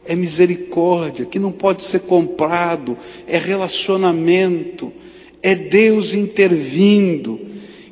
[0.06, 4.94] é misericórdia, que não pode ser comprado, é relacionamento,
[5.42, 7.38] é Deus intervindo,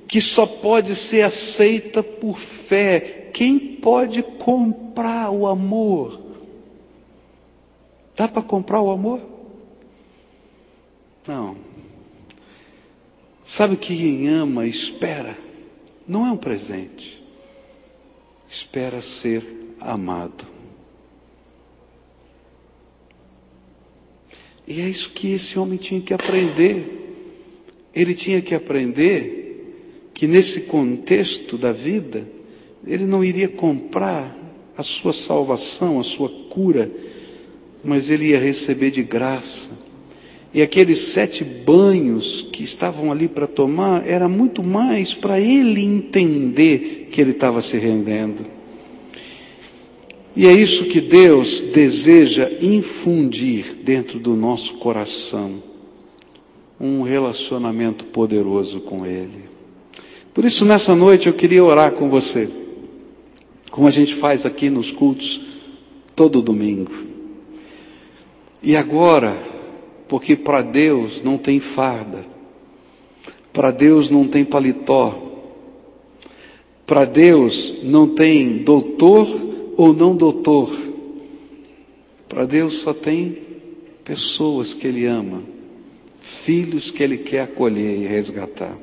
[0.08, 3.32] que só pode ser aceita por fé.
[3.34, 6.22] Quem pode comprar o amor?
[8.16, 9.20] Dá para comprar o amor?
[11.28, 11.71] Não.
[13.44, 15.38] Sabe que quem ama espera,
[16.08, 17.24] não é um presente,
[18.50, 19.44] espera ser
[19.80, 20.46] amado.
[24.68, 27.00] E é isso que esse homem tinha que aprender.
[27.94, 32.26] Ele tinha que aprender que nesse contexto da vida,
[32.86, 34.38] ele não iria comprar
[34.78, 36.89] a sua salvação, a sua cura,
[37.84, 39.70] mas ele ia receber de graça.
[40.54, 47.08] E aqueles sete banhos que estavam ali para tomar era muito mais para ele entender
[47.12, 48.45] que ele estava se rendendo.
[50.36, 55.62] E é isso que Deus deseja infundir dentro do nosso coração
[56.80, 59.43] um relacionamento poderoso com Ele.
[60.34, 62.49] Por isso, nessa noite, eu queria orar com você,
[63.70, 65.41] como a gente faz aqui nos cultos
[66.16, 66.91] todo domingo.
[68.64, 69.38] E agora,
[70.12, 72.26] porque para Deus não tem farda,
[73.53, 75.18] para Deus não tem paletó,
[76.86, 80.70] para Deus não tem doutor ou não doutor.
[82.28, 83.38] Para Deus só tem
[84.03, 85.43] pessoas que Ele ama,
[86.22, 88.78] filhos que Ele quer acolher e resgatar.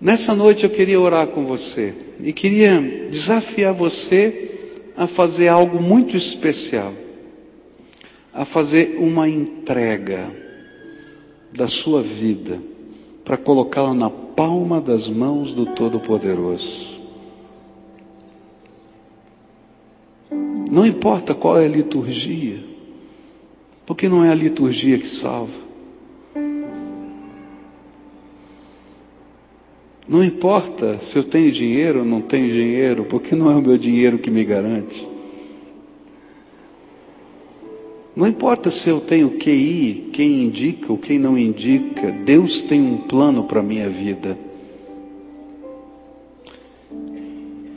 [0.00, 4.50] Nessa noite eu queria orar com você e queria desafiar você
[4.96, 6.92] a fazer algo muito especial,
[8.32, 10.30] a fazer uma entrega
[11.52, 12.58] da sua vida
[13.24, 17.00] para colocá-la na palma das mãos do Todo-Poderoso.
[20.70, 22.64] Não importa qual é a liturgia,
[23.84, 25.60] porque não é a liturgia que salva.
[30.08, 33.76] Não importa se eu tenho dinheiro ou não tenho dinheiro, porque não é o meu
[33.76, 35.11] dinheiro que me garante.
[38.14, 42.98] Não importa se eu tenho QI, quem indica ou quem não indica, Deus tem um
[42.98, 44.38] plano para a minha vida.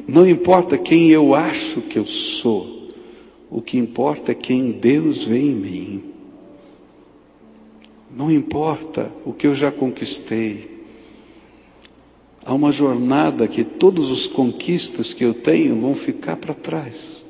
[0.07, 2.91] Não importa quem eu acho que eu sou,
[3.49, 6.03] o que importa é quem Deus vê em mim.
[8.15, 10.83] Não importa o que eu já conquistei.
[12.45, 17.24] Há uma jornada que todos os conquistas que eu tenho vão ficar para trás.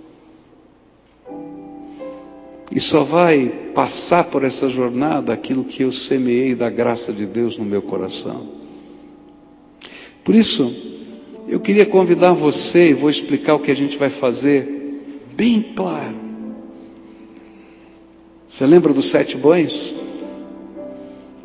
[2.75, 7.57] E só vai passar por essa jornada aquilo que eu semeei da graça de Deus
[7.57, 8.49] no meu coração.
[10.25, 10.75] Por isso,
[11.47, 16.17] eu queria convidar você, e vou explicar o que a gente vai fazer bem claro.
[18.45, 19.93] Você lembra dos sete banhos?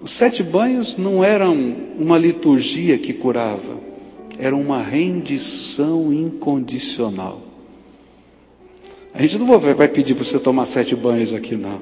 [0.02, 1.54] Os sete banhos não eram
[1.96, 3.78] uma liturgia que curava,
[4.36, 7.49] era uma rendição incondicional.
[9.12, 11.80] A gente não vai pedir para você tomar sete banhos aqui, não.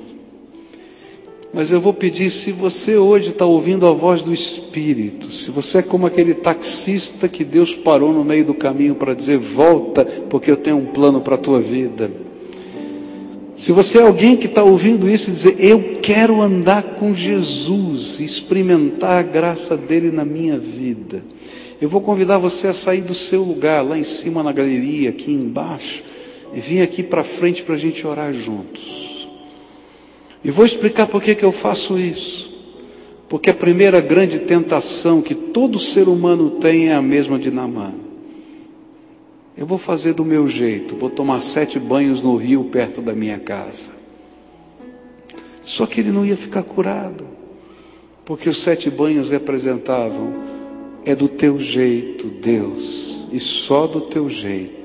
[1.52, 5.78] Mas eu vou pedir, se você hoje está ouvindo a voz do Espírito, se você
[5.78, 10.50] é como aquele taxista que Deus parou no meio do caminho para dizer: volta, porque
[10.50, 12.10] eu tenho um plano para a tua vida.
[13.56, 18.20] Se você é alguém que está ouvindo isso e dizer: eu quero andar com Jesus,
[18.20, 21.24] experimentar a graça dele na minha vida,
[21.80, 25.32] eu vou convidar você a sair do seu lugar, lá em cima na galeria, aqui
[25.32, 26.04] embaixo,
[26.52, 29.28] e vir aqui para frente para a gente orar juntos.
[30.42, 32.48] E vou explicar por que, que eu faço isso.
[33.28, 37.92] Porque a primeira grande tentação que todo ser humano tem é a mesma de Namã.
[39.56, 43.38] Eu vou fazer do meu jeito, vou tomar sete banhos no rio perto da minha
[43.38, 43.90] casa.
[45.62, 47.26] Só que ele não ia ficar curado,
[48.24, 50.32] porque os sete banhos representavam:
[51.04, 54.77] é do teu jeito, Deus, e só do teu jeito,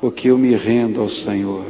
[0.00, 1.64] porque eu me rendo ao Senhor.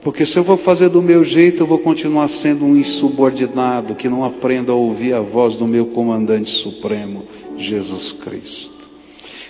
[0.00, 4.08] Porque se eu vou fazer do meu jeito, eu vou continuar sendo um insubordinado que
[4.08, 7.24] não aprenda a ouvir a voz do meu comandante supremo,
[7.56, 8.74] Jesus Cristo.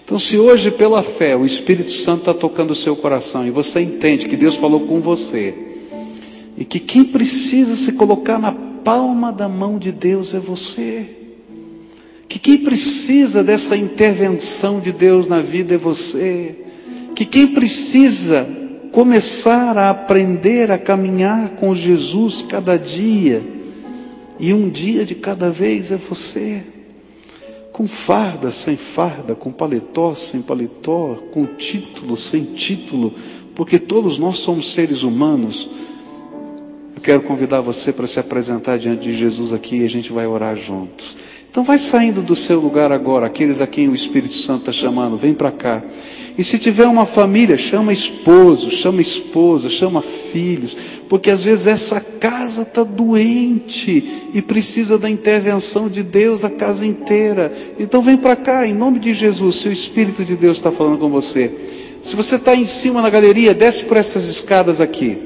[0.04, 3.80] Então, se hoje, pela fé, o Espírito Santo está tocando o seu coração e você
[3.80, 5.54] entende que Deus falou com você,
[6.56, 11.06] e que quem precisa se colocar na palma da mão de Deus é você,
[12.28, 16.54] que quem precisa dessa intervenção de Deus na vida é você,
[17.14, 18.46] que quem precisa
[18.92, 23.42] começar a aprender a caminhar com Jesus cada dia,
[24.38, 26.62] e um dia de cada vez é você.
[27.72, 33.14] Com farda, sem farda, com paletó, sem paletó, com título, sem título,
[33.54, 35.68] porque todos nós somos seres humanos.
[36.94, 40.26] Eu quero convidar você para se apresentar diante de Jesus aqui e a gente vai
[40.26, 41.16] orar juntos.
[41.54, 45.16] Então vai saindo do seu lugar agora, aqueles a quem o Espírito Santo está chamando,
[45.16, 45.84] vem para cá.
[46.36, 50.76] E se tiver uma família, chama esposo, chama esposa, chama filhos,
[51.08, 56.84] porque às vezes essa casa está doente e precisa da intervenção de Deus a casa
[56.84, 57.56] inteira.
[57.78, 60.98] Então vem para cá, em nome de Jesus, se o Espírito de Deus está falando
[60.98, 61.48] com você.
[62.02, 65.16] Se você está em cima na galeria, desce por essas escadas aqui.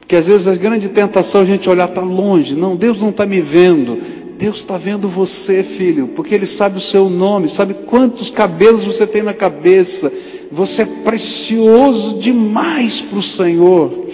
[0.00, 2.56] Porque às vezes a grande tentação é a gente olhar, está longe.
[2.56, 3.98] Não, Deus não está me vendo.
[4.42, 9.06] Deus está vendo você, filho, porque Ele sabe o seu nome, sabe quantos cabelos você
[9.06, 10.12] tem na cabeça.
[10.50, 14.08] Você é precioso demais para o Senhor.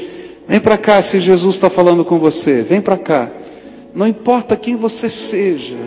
[0.47, 2.61] Vem para cá se Jesus está falando com você.
[2.61, 3.33] Vem para cá.
[3.95, 5.79] Não importa quem você seja,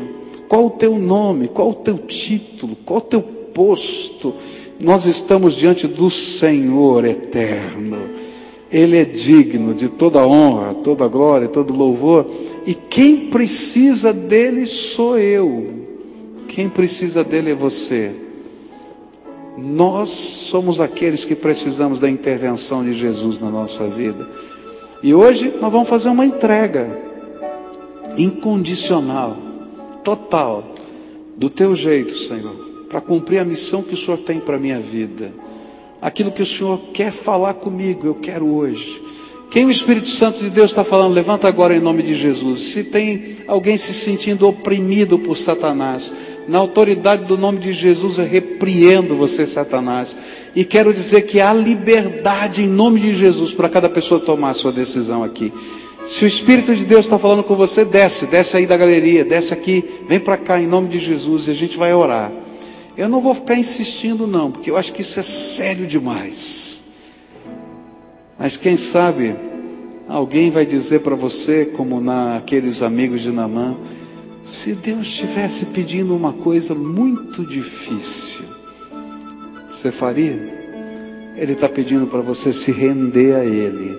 [0.49, 4.33] qual o teu nome, qual o teu título, qual o teu posto,
[4.79, 8.09] nós estamos diante do Senhor eterno.
[8.72, 12.26] Ele é digno de toda honra, toda glória, todo louvor.
[12.65, 15.82] E quem precisa dele sou eu.
[16.47, 18.11] Quem precisa dele é você.
[19.57, 24.28] Nós somos aqueles que precisamos da intervenção de Jesus na nossa vida.
[25.03, 26.97] E hoje nós vamos fazer uma entrega
[28.17, 29.36] incondicional,
[30.03, 30.63] total,
[31.36, 34.80] do teu jeito, Senhor, para cumprir a missão que o Senhor tem para a minha
[34.80, 35.32] vida.
[36.01, 39.01] Aquilo que o Senhor quer falar comigo, eu quero hoje.
[39.51, 42.71] Quem o Espírito Santo de Deus está falando, levanta agora em nome de Jesus.
[42.71, 46.13] Se tem alguém se sentindo oprimido por Satanás,
[46.47, 50.15] na autoridade do nome de Jesus eu repreendo você, Satanás.
[50.55, 54.53] E quero dizer que há liberdade em nome de Jesus para cada pessoa tomar a
[54.53, 55.53] sua decisão aqui.
[56.05, 59.53] Se o Espírito de Deus está falando com você, desce, desce aí da galeria, desce
[59.53, 62.31] aqui, vem para cá em nome de Jesus e a gente vai orar.
[63.01, 66.83] Eu não vou ficar insistindo não, porque eu acho que isso é sério demais.
[68.37, 69.35] Mas quem sabe
[70.07, 73.75] alguém vai dizer para você, como naqueles amigos de Namã,
[74.43, 78.45] se Deus estivesse pedindo uma coisa muito difícil,
[79.71, 81.33] você faria?
[81.35, 83.97] Ele está pedindo para você se render a Ele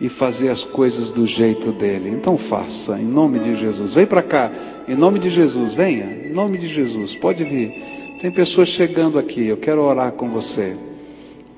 [0.00, 2.10] e fazer as coisas do jeito dele.
[2.10, 3.94] Então faça, em nome de Jesus.
[3.94, 4.52] Vem para cá,
[4.86, 5.74] em nome de Jesus.
[5.74, 7.16] Venha, em nome de Jesus.
[7.16, 8.03] Pode vir.
[8.24, 9.48] Tem pessoas chegando aqui.
[9.48, 10.74] Eu quero orar com você.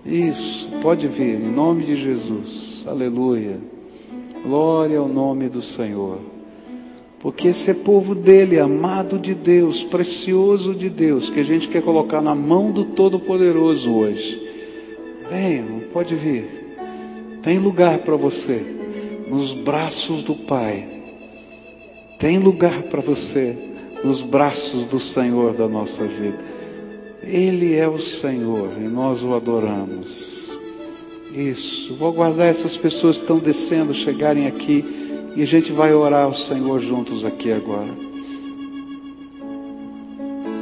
[0.04, 2.84] Isso, pode vir, em nome de Jesus.
[2.88, 3.56] Aleluia.
[4.42, 6.18] Glória ao nome do Senhor.
[7.20, 11.82] Porque esse é povo dele, amado de Deus, precioso de Deus, que a gente quer
[11.82, 14.36] colocar na mão do Todo-Poderoso hoje.
[15.30, 16.66] Venham, pode vir.
[17.44, 18.60] Tem lugar para você
[19.28, 20.84] nos braços do Pai.
[22.18, 23.56] Tem lugar para você
[24.02, 26.55] nos braços do Senhor da nossa vida.
[27.26, 30.46] Ele é o Senhor e nós o adoramos.
[31.34, 31.94] Isso.
[31.96, 36.32] Vou aguardar essas pessoas que estão descendo chegarem aqui e a gente vai orar ao
[36.32, 37.90] Senhor juntos aqui agora.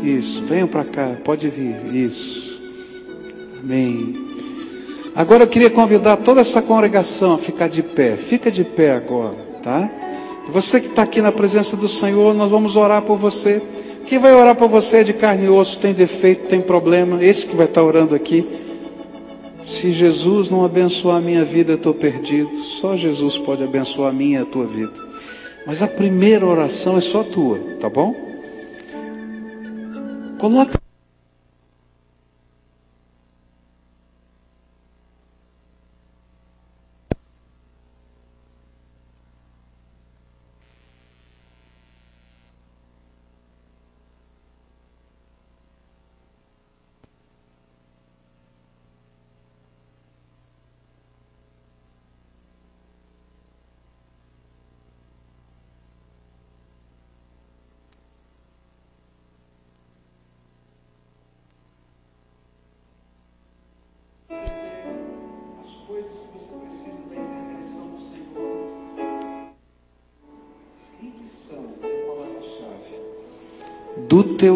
[0.03, 0.43] Isso.
[0.43, 1.17] Venham para cá.
[1.23, 1.95] Pode vir.
[1.95, 2.61] Isso.
[3.63, 4.15] Amém.
[5.15, 8.17] Agora eu queria convidar toda essa congregação a ficar de pé.
[8.17, 9.89] Fica de pé agora, tá?
[10.49, 13.63] Você que está aqui na presença do Senhor, nós vamos orar por você.
[14.07, 17.25] Quem vai orar por você é de carne e osso, tem defeito, tem problema.
[17.25, 18.47] Esse que vai estar orando aqui.
[19.65, 22.55] Se Jesus não abençoar a minha vida, eu estou perdido.
[22.57, 24.93] Só Jesus pode abençoar a minha e a tua vida.
[25.67, 28.15] Mas a primeira oração é só tua, tá bom?
[30.39, 30.84] Coloca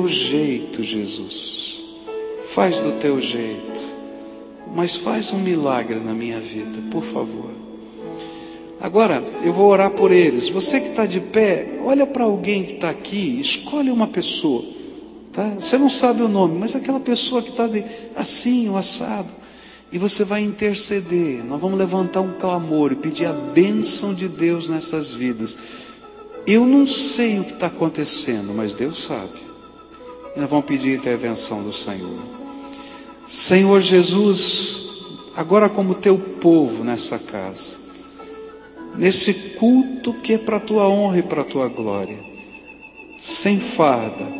[0.09, 1.83] jeito, Jesus.
[2.55, 3.87] Faz do teu jeito.
[4.75, 7.51] Mas faz um milagre na minha vida, por favor.
[8.81, 10.49] Agora, eu vou orar por eles.
[10.49, 14.65] Você que está de pé, olha para alguém que está aqui, escolhe uma pessoa.
[15.33, 15.55] Tá?
[15.61, 17.69] Você não sabe o nome, mas aquela pessoa que está
[18.15, 19.29] assim, o assado.
[19.91, 21.45] E você vai interceder.
[21.45, 25.59] Nós vamos levantar um clamor e pedir a bênção de Deus nessas vidas.
[26.47, 29.48] Eu não sei o que está acontecendo, mas Deus sabe.
[30.39, 32.22] Nós vamos pedir a intervenção do Senhor.
[33.26, 35.03] Senhor Jesus,
[35.34, 37.76] agora como teu povo nessa casa,
[38.97, 42.20] nesse culto que é para tua honra e para tua glória,
[43.18, 44.32] sem farda,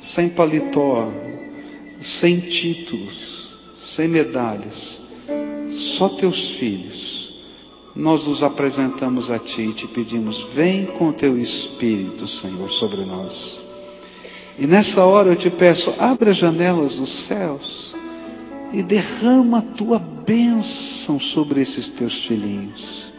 [0.00, 1.08] sem paletó,
[2.00, 5.00] sem títulos, sem medalhas,
[5.68, 7.32] só teus filhos,
[7.94, 13.61] nós nos apresentamos a Ti e te pedimos: vem com Teu Espírito, Senhor, sobre nós.
[14.58, 17.94] E nessa hora eu te peço, abre as janelas dos céus
[18.72, 23.12] e derrama a tua bênção sobre esses teus filhinhos.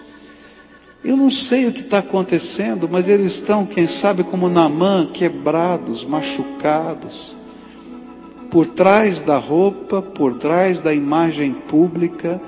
[1.04, 6.06] Eu não sei o que está acontecendo, mas eles estão, quem sabe, como Namã, quebrados,
[6.06, 7.36] machucados,
[8.50, 12.42] por trás da roupa, por trás da imagem pública,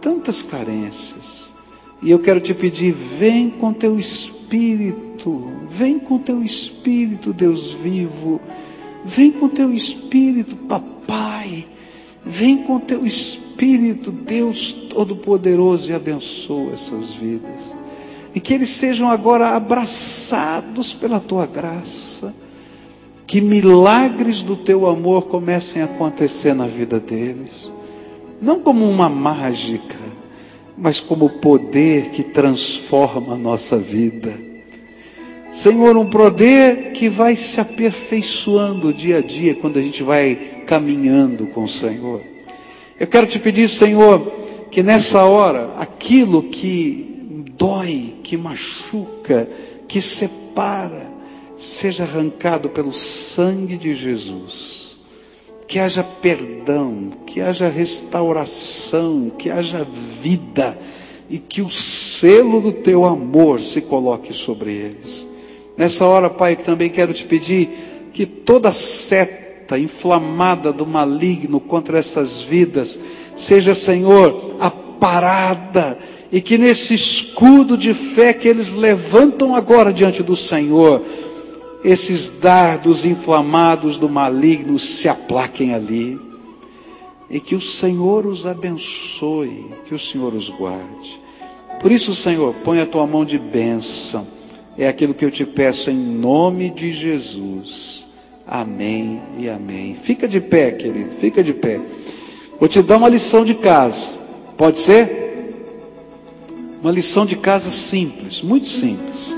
[0.00, 1.52] tantas carências.
[2.00, 5.11] E eu quero te pedir, vem com teu espírito,
[5.68, 8.40] vem com teu espírito, Deus vivo,
[9.04, 11.64] vem com teu espírito, papai,
[12.24, 17.76] vem com teu espírito, Deus Todo-Poderoso, e abençoa essas vidas.
[18.34, 22.34] E que eles sejam agora abraçados pela tua graça
[23.26, 27.72] que milagres do teu amor comecem a acontecer na vida deles.
[28.42, 29.98] Não como uma mágica,
[30.76, 34.51] mas como poder que transforma a nossa vida.
[35.52, 40.34] Senhor, um poder que vai se aperfeiçoando dia a dia quando a gente vai
[40.66, 42.22] caminhando com o Senhor.
[42.98, 44.32] Eu quero te pedir, Senhor,
[44.70, 49.46] que nessa hora, aquilo que dói, que machuca,
[49.86, 51.12] que separa,
[51.58, 54.96] seja arrancado pelo sangue de Jesus.
[55.68, 59.86] Que haja perdão, que haja restauração, que haja
[60.22, 60.78] vida
[61.28, 65.31] e que o selo do teu amor se coloque sobre eles.
[65.82, 72.40] Nessa hora, Pai, também quero te pedir que toda seta inflamada do maligno contra essas
[72.40, 72.96] vidas
[73.34, 75.98] seja, Senhor, aparada
[76.30, 81.02] e que nesse escudo de fé que eles levantam agora diante do Senhor,
[81.82, 86.16] esses dardos inflamados do maligno se aplaquem ali.
[87.28, 91.20] E que o Senhor os abençoe, que o Senhor os guarde.
[91.80, 94.41] Por isso, Senhor, põe a tua mão de bênção.
[94.76, 98.06] É aquilo que eu te peço em nome de Jesus.
[98.46, 99.94] Amém e amém.
[99.94, 101.80] Fica de pé, querido, fica de pé.
[102.58, 104.12] Vou te dar uma lição de casa.
[104.56, 105.20] Pode ser?
[106.82, 109.36] Uma lição de casa simples, muito simples.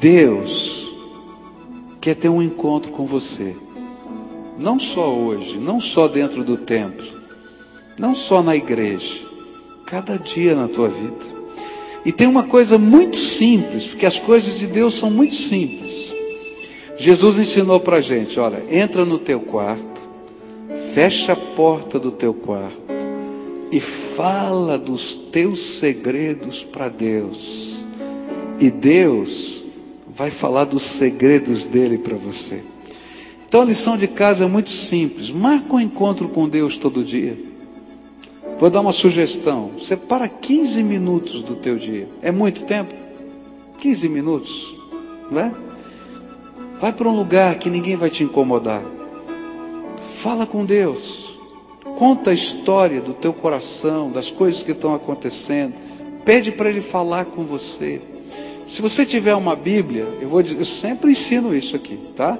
[0.00, 0.94] Deus
[2.00, 3.56] quer ter um encontro com você.
[4.58, 7.06] Não só hoje, não só dentro do templo,
[7.98, 9.26] não só na igreja,
[9.86, 11.39] cada dia na tua vida.
[12.04, 16.14] E tem uma coisa muito simples, porque as coisas de Deus são muito simples.
[16.96, 20.00] Jesus ensinou para a gente: olha, entra no teu quarto,
[20.94, 22.90] fecha a porta do teu quarto
[23.70, 27.78] e fala dos teus segredos para Deus.
[28.58, 29.62] E Deus
[30.14, 32.62] vai falar dos segredos dele para você.
[33.48, 35.30] Então a lição de casa é muito simples.
[35.30, 37.49] Marca um encontro com Deus todo dia.
[38.60, 39.70] Vou dar uma sugestão.
[39.78, 42.06] Separa 15 minutos do teu dia.
[42.20, 42.94] É muito tempo?
[43.78, 44.76] 15 minutos,
[45.30, 45.54] não é?
[46.78, 48.84] Vai para um lugar que ninguém vai te incomodar.
[50.16, 51.38] Fala com Deus.
[51.96, 55.72] Conta a história do teu coração, das coisas que estão acontecendo.
[56.26, 58.02] Pede para Ele falar com você.
[58.66, 62.38] Se você tiver uma Bíblia, eu vou dizer, eu sempre ensino isso aqui, tá?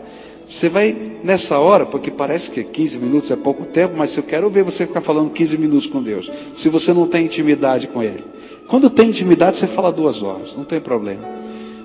[0.51, 4.51] Você vai nessa hora, porque parece que 15 minutos é pouco tempo, mas eu quero
[4.51, 6.29] ver você ficar falando 15 minutos com Deus.
[6.57, 8.25] Se você não tem intimidade com Ele.
[8.67, 11.23] Quando tem intimidade, você fala duas horas, não tem problema.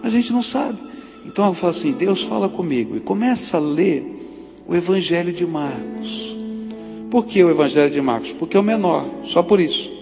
[0.02, 0.80] A gente não sabe.
[1.24, 2.98] Então eu falo assim, Deus fala comigo.
[2.98, 4.04] E começa a ler
[4.68, 6.36] o Evangelho de Marcos.
[7.12, 8.34] Por que o Evangelho de Marcos?
[8.34, 9.94] Porque é o menor, só por isso.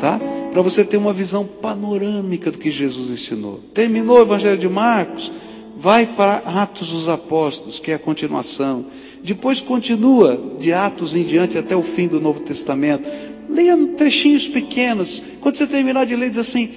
[0.00, 0.20] Tá?
[0.54, 3.58] para você ter uma visão panorâmica do que Jesus ensinou.
[3.74, 5.32] Terminou o Evangelho de Marcos,
[5.76, 8.86] vai para Atos dos Apóstolos, que é a continuação.
[9.22, 13.08] Depois continua de Atos em diante até o fim do Novo Testamento.
[13.48, 15.22] Leia trechinhos pequenos.
[15.40, 16.70] Quando você terminar de ler, diz assim: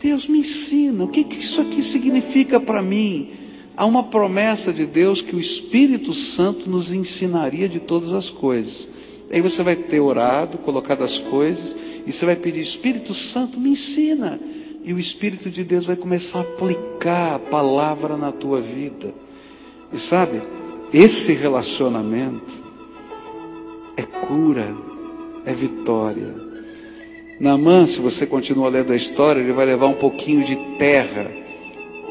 [0.00, 3.30] Deus me ensina, o que, que isso aqui significa para mim?
[3.76, 8.88] Há uma promessa de Deus que o Espírito Santo nos ensinaria de todas as coisas.
[9.30, 11.76] Aí você vai ter orado, colocado as coisas,
[12.06, 14.40] e você vai pedir, Espírito Santo, me ensina.
[14.82, 19.12] E o Espírito de Deus vai começar a aplicar a palavra na tua vida.
[19.92, 20.42] E sabe,
[20.92, 22.52] esse relacionamento
[23.96, 24.74] é cura,
[25.44, 26.34] é vitória.
[27.38, 31.30] Naamã, se você continua lendo a história, ele vai levar um pouquinho de terra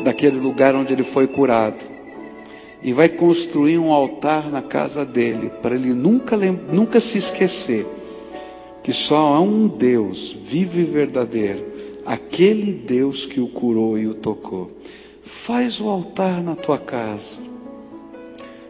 [0.03, 1.84] daquele lugar onde ele foi curado.
[2.82, 7.86] E vai construir um altar na casa dele, para ele nunca, nunca se esquecer
[8.84, 11.68] que só há um Deus vivo e verdadeiro,
[12.10, 14.72] aquele Deus que o curou e o tocou.
[15.24, 17.38] Faz o altar na tua casa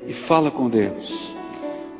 [0.05, 1.33] e fala com Deus.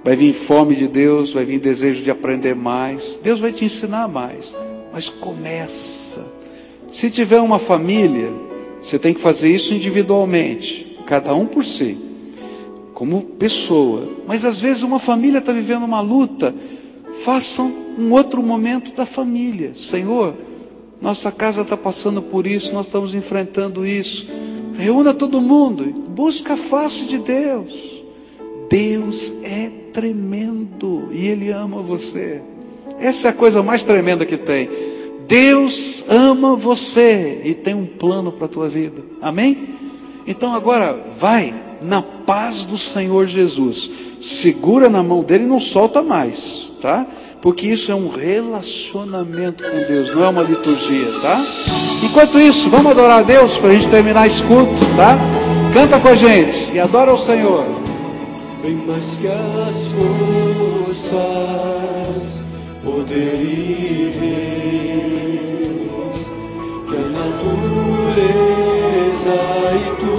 [0.04, 3.18] Vai vir fome de Deus, vai vir desejo de aprender mais.
[3.24, 4.54] Deus vai te ensinar mais,
[4.92, 6.26] mas começa.
[6.92, 8.30] Se tiver uma família,
[8.82, 11.98] você tem que fazer isso individualmente, cada um por si,
[12.94, 14.10] como pessoa.
[14.28, 16.54] Mas às vezes uma família está vivendo uma luta
[17.24, 19.74] façam um outro momento da família.
[19.76, 20.36] Senhor,
[21.02, 24.28] nossa casa está passando por isso, nós estamos enfrentando isso.
[24.78, 28.04] Reúna todo mundo, busca a face de Deus.
[28.70, 32.42] Deus é tremendo e Ele ama você.
[33.00, 34.70] Essa é a coisa mais tremenda que tem.
[35.28, 39.04] Deus ama você e tem um plano para a tua vida.
[39.22, 39.76] Amém?
[40.28, 43.90] Então agora vai na paz do Senhor Jesus.
[44.22, 47.08] Segura na mão dele e não solta mais, tá?
[47.42, 51.42] Porque isso é um relacionamento com Deus, não é uma liturgia, tá?
[52.04, 55.18] Enquanto isso, vamos adorar a Deus para a gente terminar esse culto, tá?
[55.74, 57.66] Canta com a gente e adora o Senhor.
[58.62, 61.20] Bem mais que as forças,
[66.90, 68.20] que a natureza
[69.76, 70.19] e tudo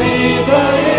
[0.00, 0.91] amor, sua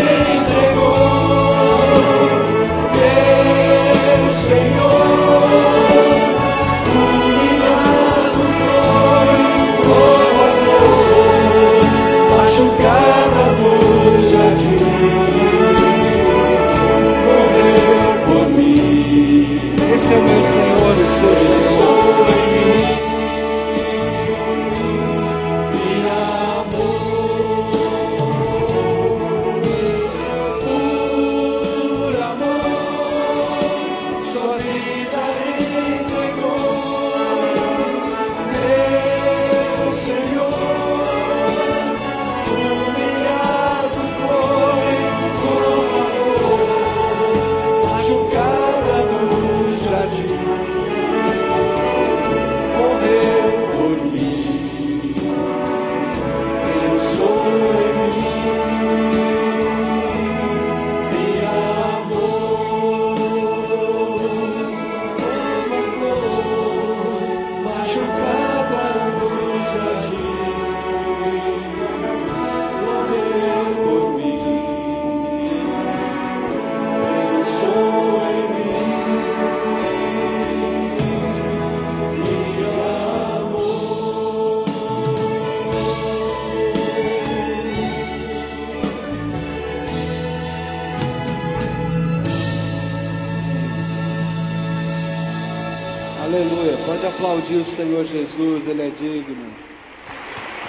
[97.53, 99.53] Aplaudir o Senhor Jesus, Ele é digno.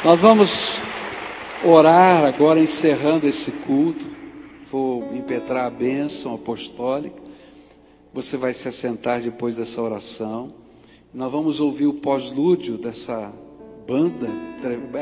[0.05, 0.79] Nós vamos
[1.65, 4.05] orar agora, encerrando esse culto.
[4.71, 7.17] Vou impetrar a bênção apostólica.
[8.13, 10.53] Você vai se assentar depois dessa oração.
[11.13, 13.33] Nós vamos ouvir o pós-lúdio dessa
[13.87, 14.29] banda.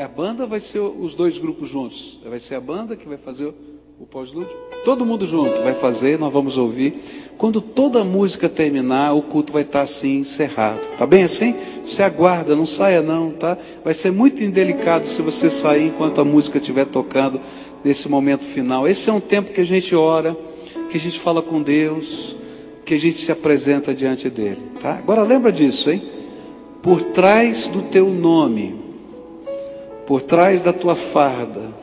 [0.01, 2.19] A banda vai ser os dois grupos juntos.
[2.23, 3.55] Vai ser a banda que vai fazer o
[4.13, 4.55] pós-lúdio.
[4.85, 6.93] Todo mundo junto vai fazer, nós vamos ouvir.
[7.37, 10.79] Quando toda a música terminar, o culto vai estar assim encerrado.
[10.97, 11.55] Tá bem assim?
[11.83, 13.57] Você aguarda, não saia não, tá?
[13.83, 17.41] Vai ser muito indelicado se você sair enquanto a música estiver tocando
[17.83, 18.87] nesse momento final.
[18.87, 20.37] Esse é um tempo que a gente ora,
[20.89, 22.37] que a gente fala com Deus,
[22.85, 24.95] que a gente se apresenta diante dele, tá?
[24.95, 26.01] Agora lembra disso, hein?
[26.81, 28.75] Por trás do teu nome,
[30.05, 31.82] por trás da tua farda,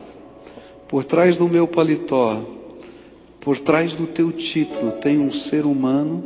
[0.91, 2.41] por trás do meu paletó,
[3.39, 6.21] por trás do teu título, tem um ser humano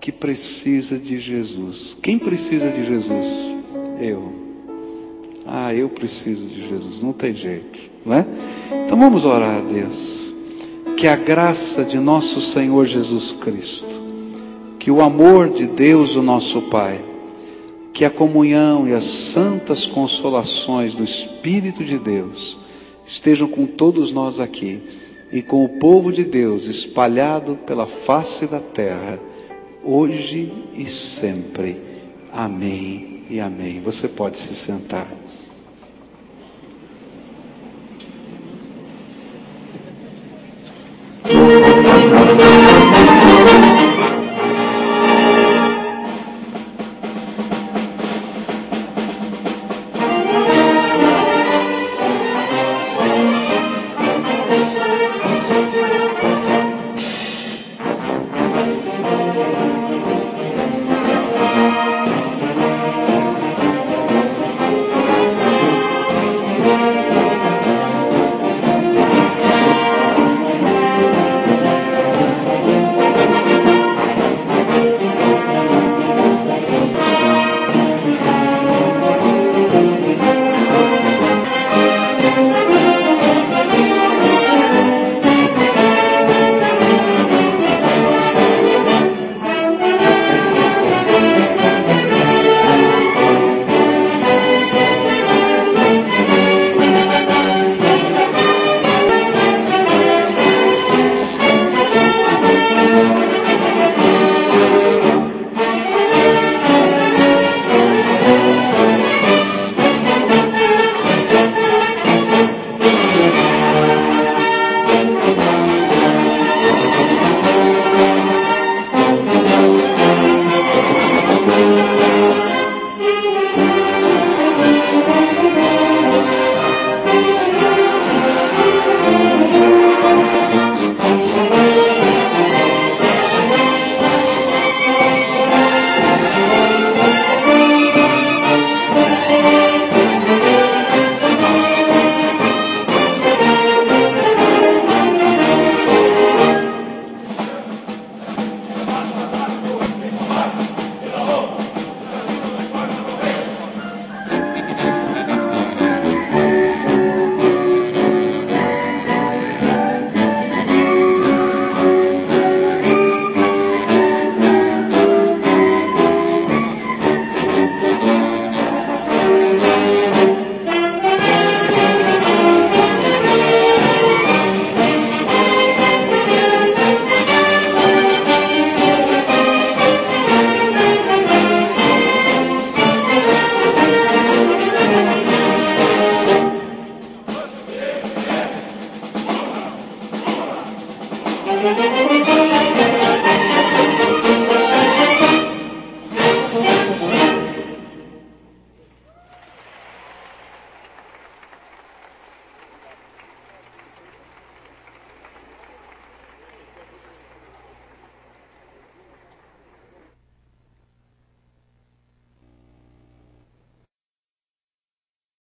[0.00, 1.96] que precisa de Jesus.
[2.00, 3.26] Quem precisa de Jesus?
[4.00, 4.32] Eu.
[5.44, 8.26] Ah, eu preciso de Jesus, não tem jeito, não é?
[8.86, 10.32] Então vamos orar a Deus.
[10.96, 14.00] Que a graça de nosso Senhor Jesus Cristo,
[14.78, 17.00] que o amor de Deus, o nosso Pai,
[17.92, 22.61] que a comunhão e as santas consolações do Espírito de Deus
[23.06, 24.82] estejam com todos nós aqui
[25.32, 29.18] e com o povo de Deus espalhado pela face da terra,
[29.82, 31.80] hoje e sempre.
[32.32, 33.80] Amém e amém.
[33.80, 35.08] Você pode se sentar.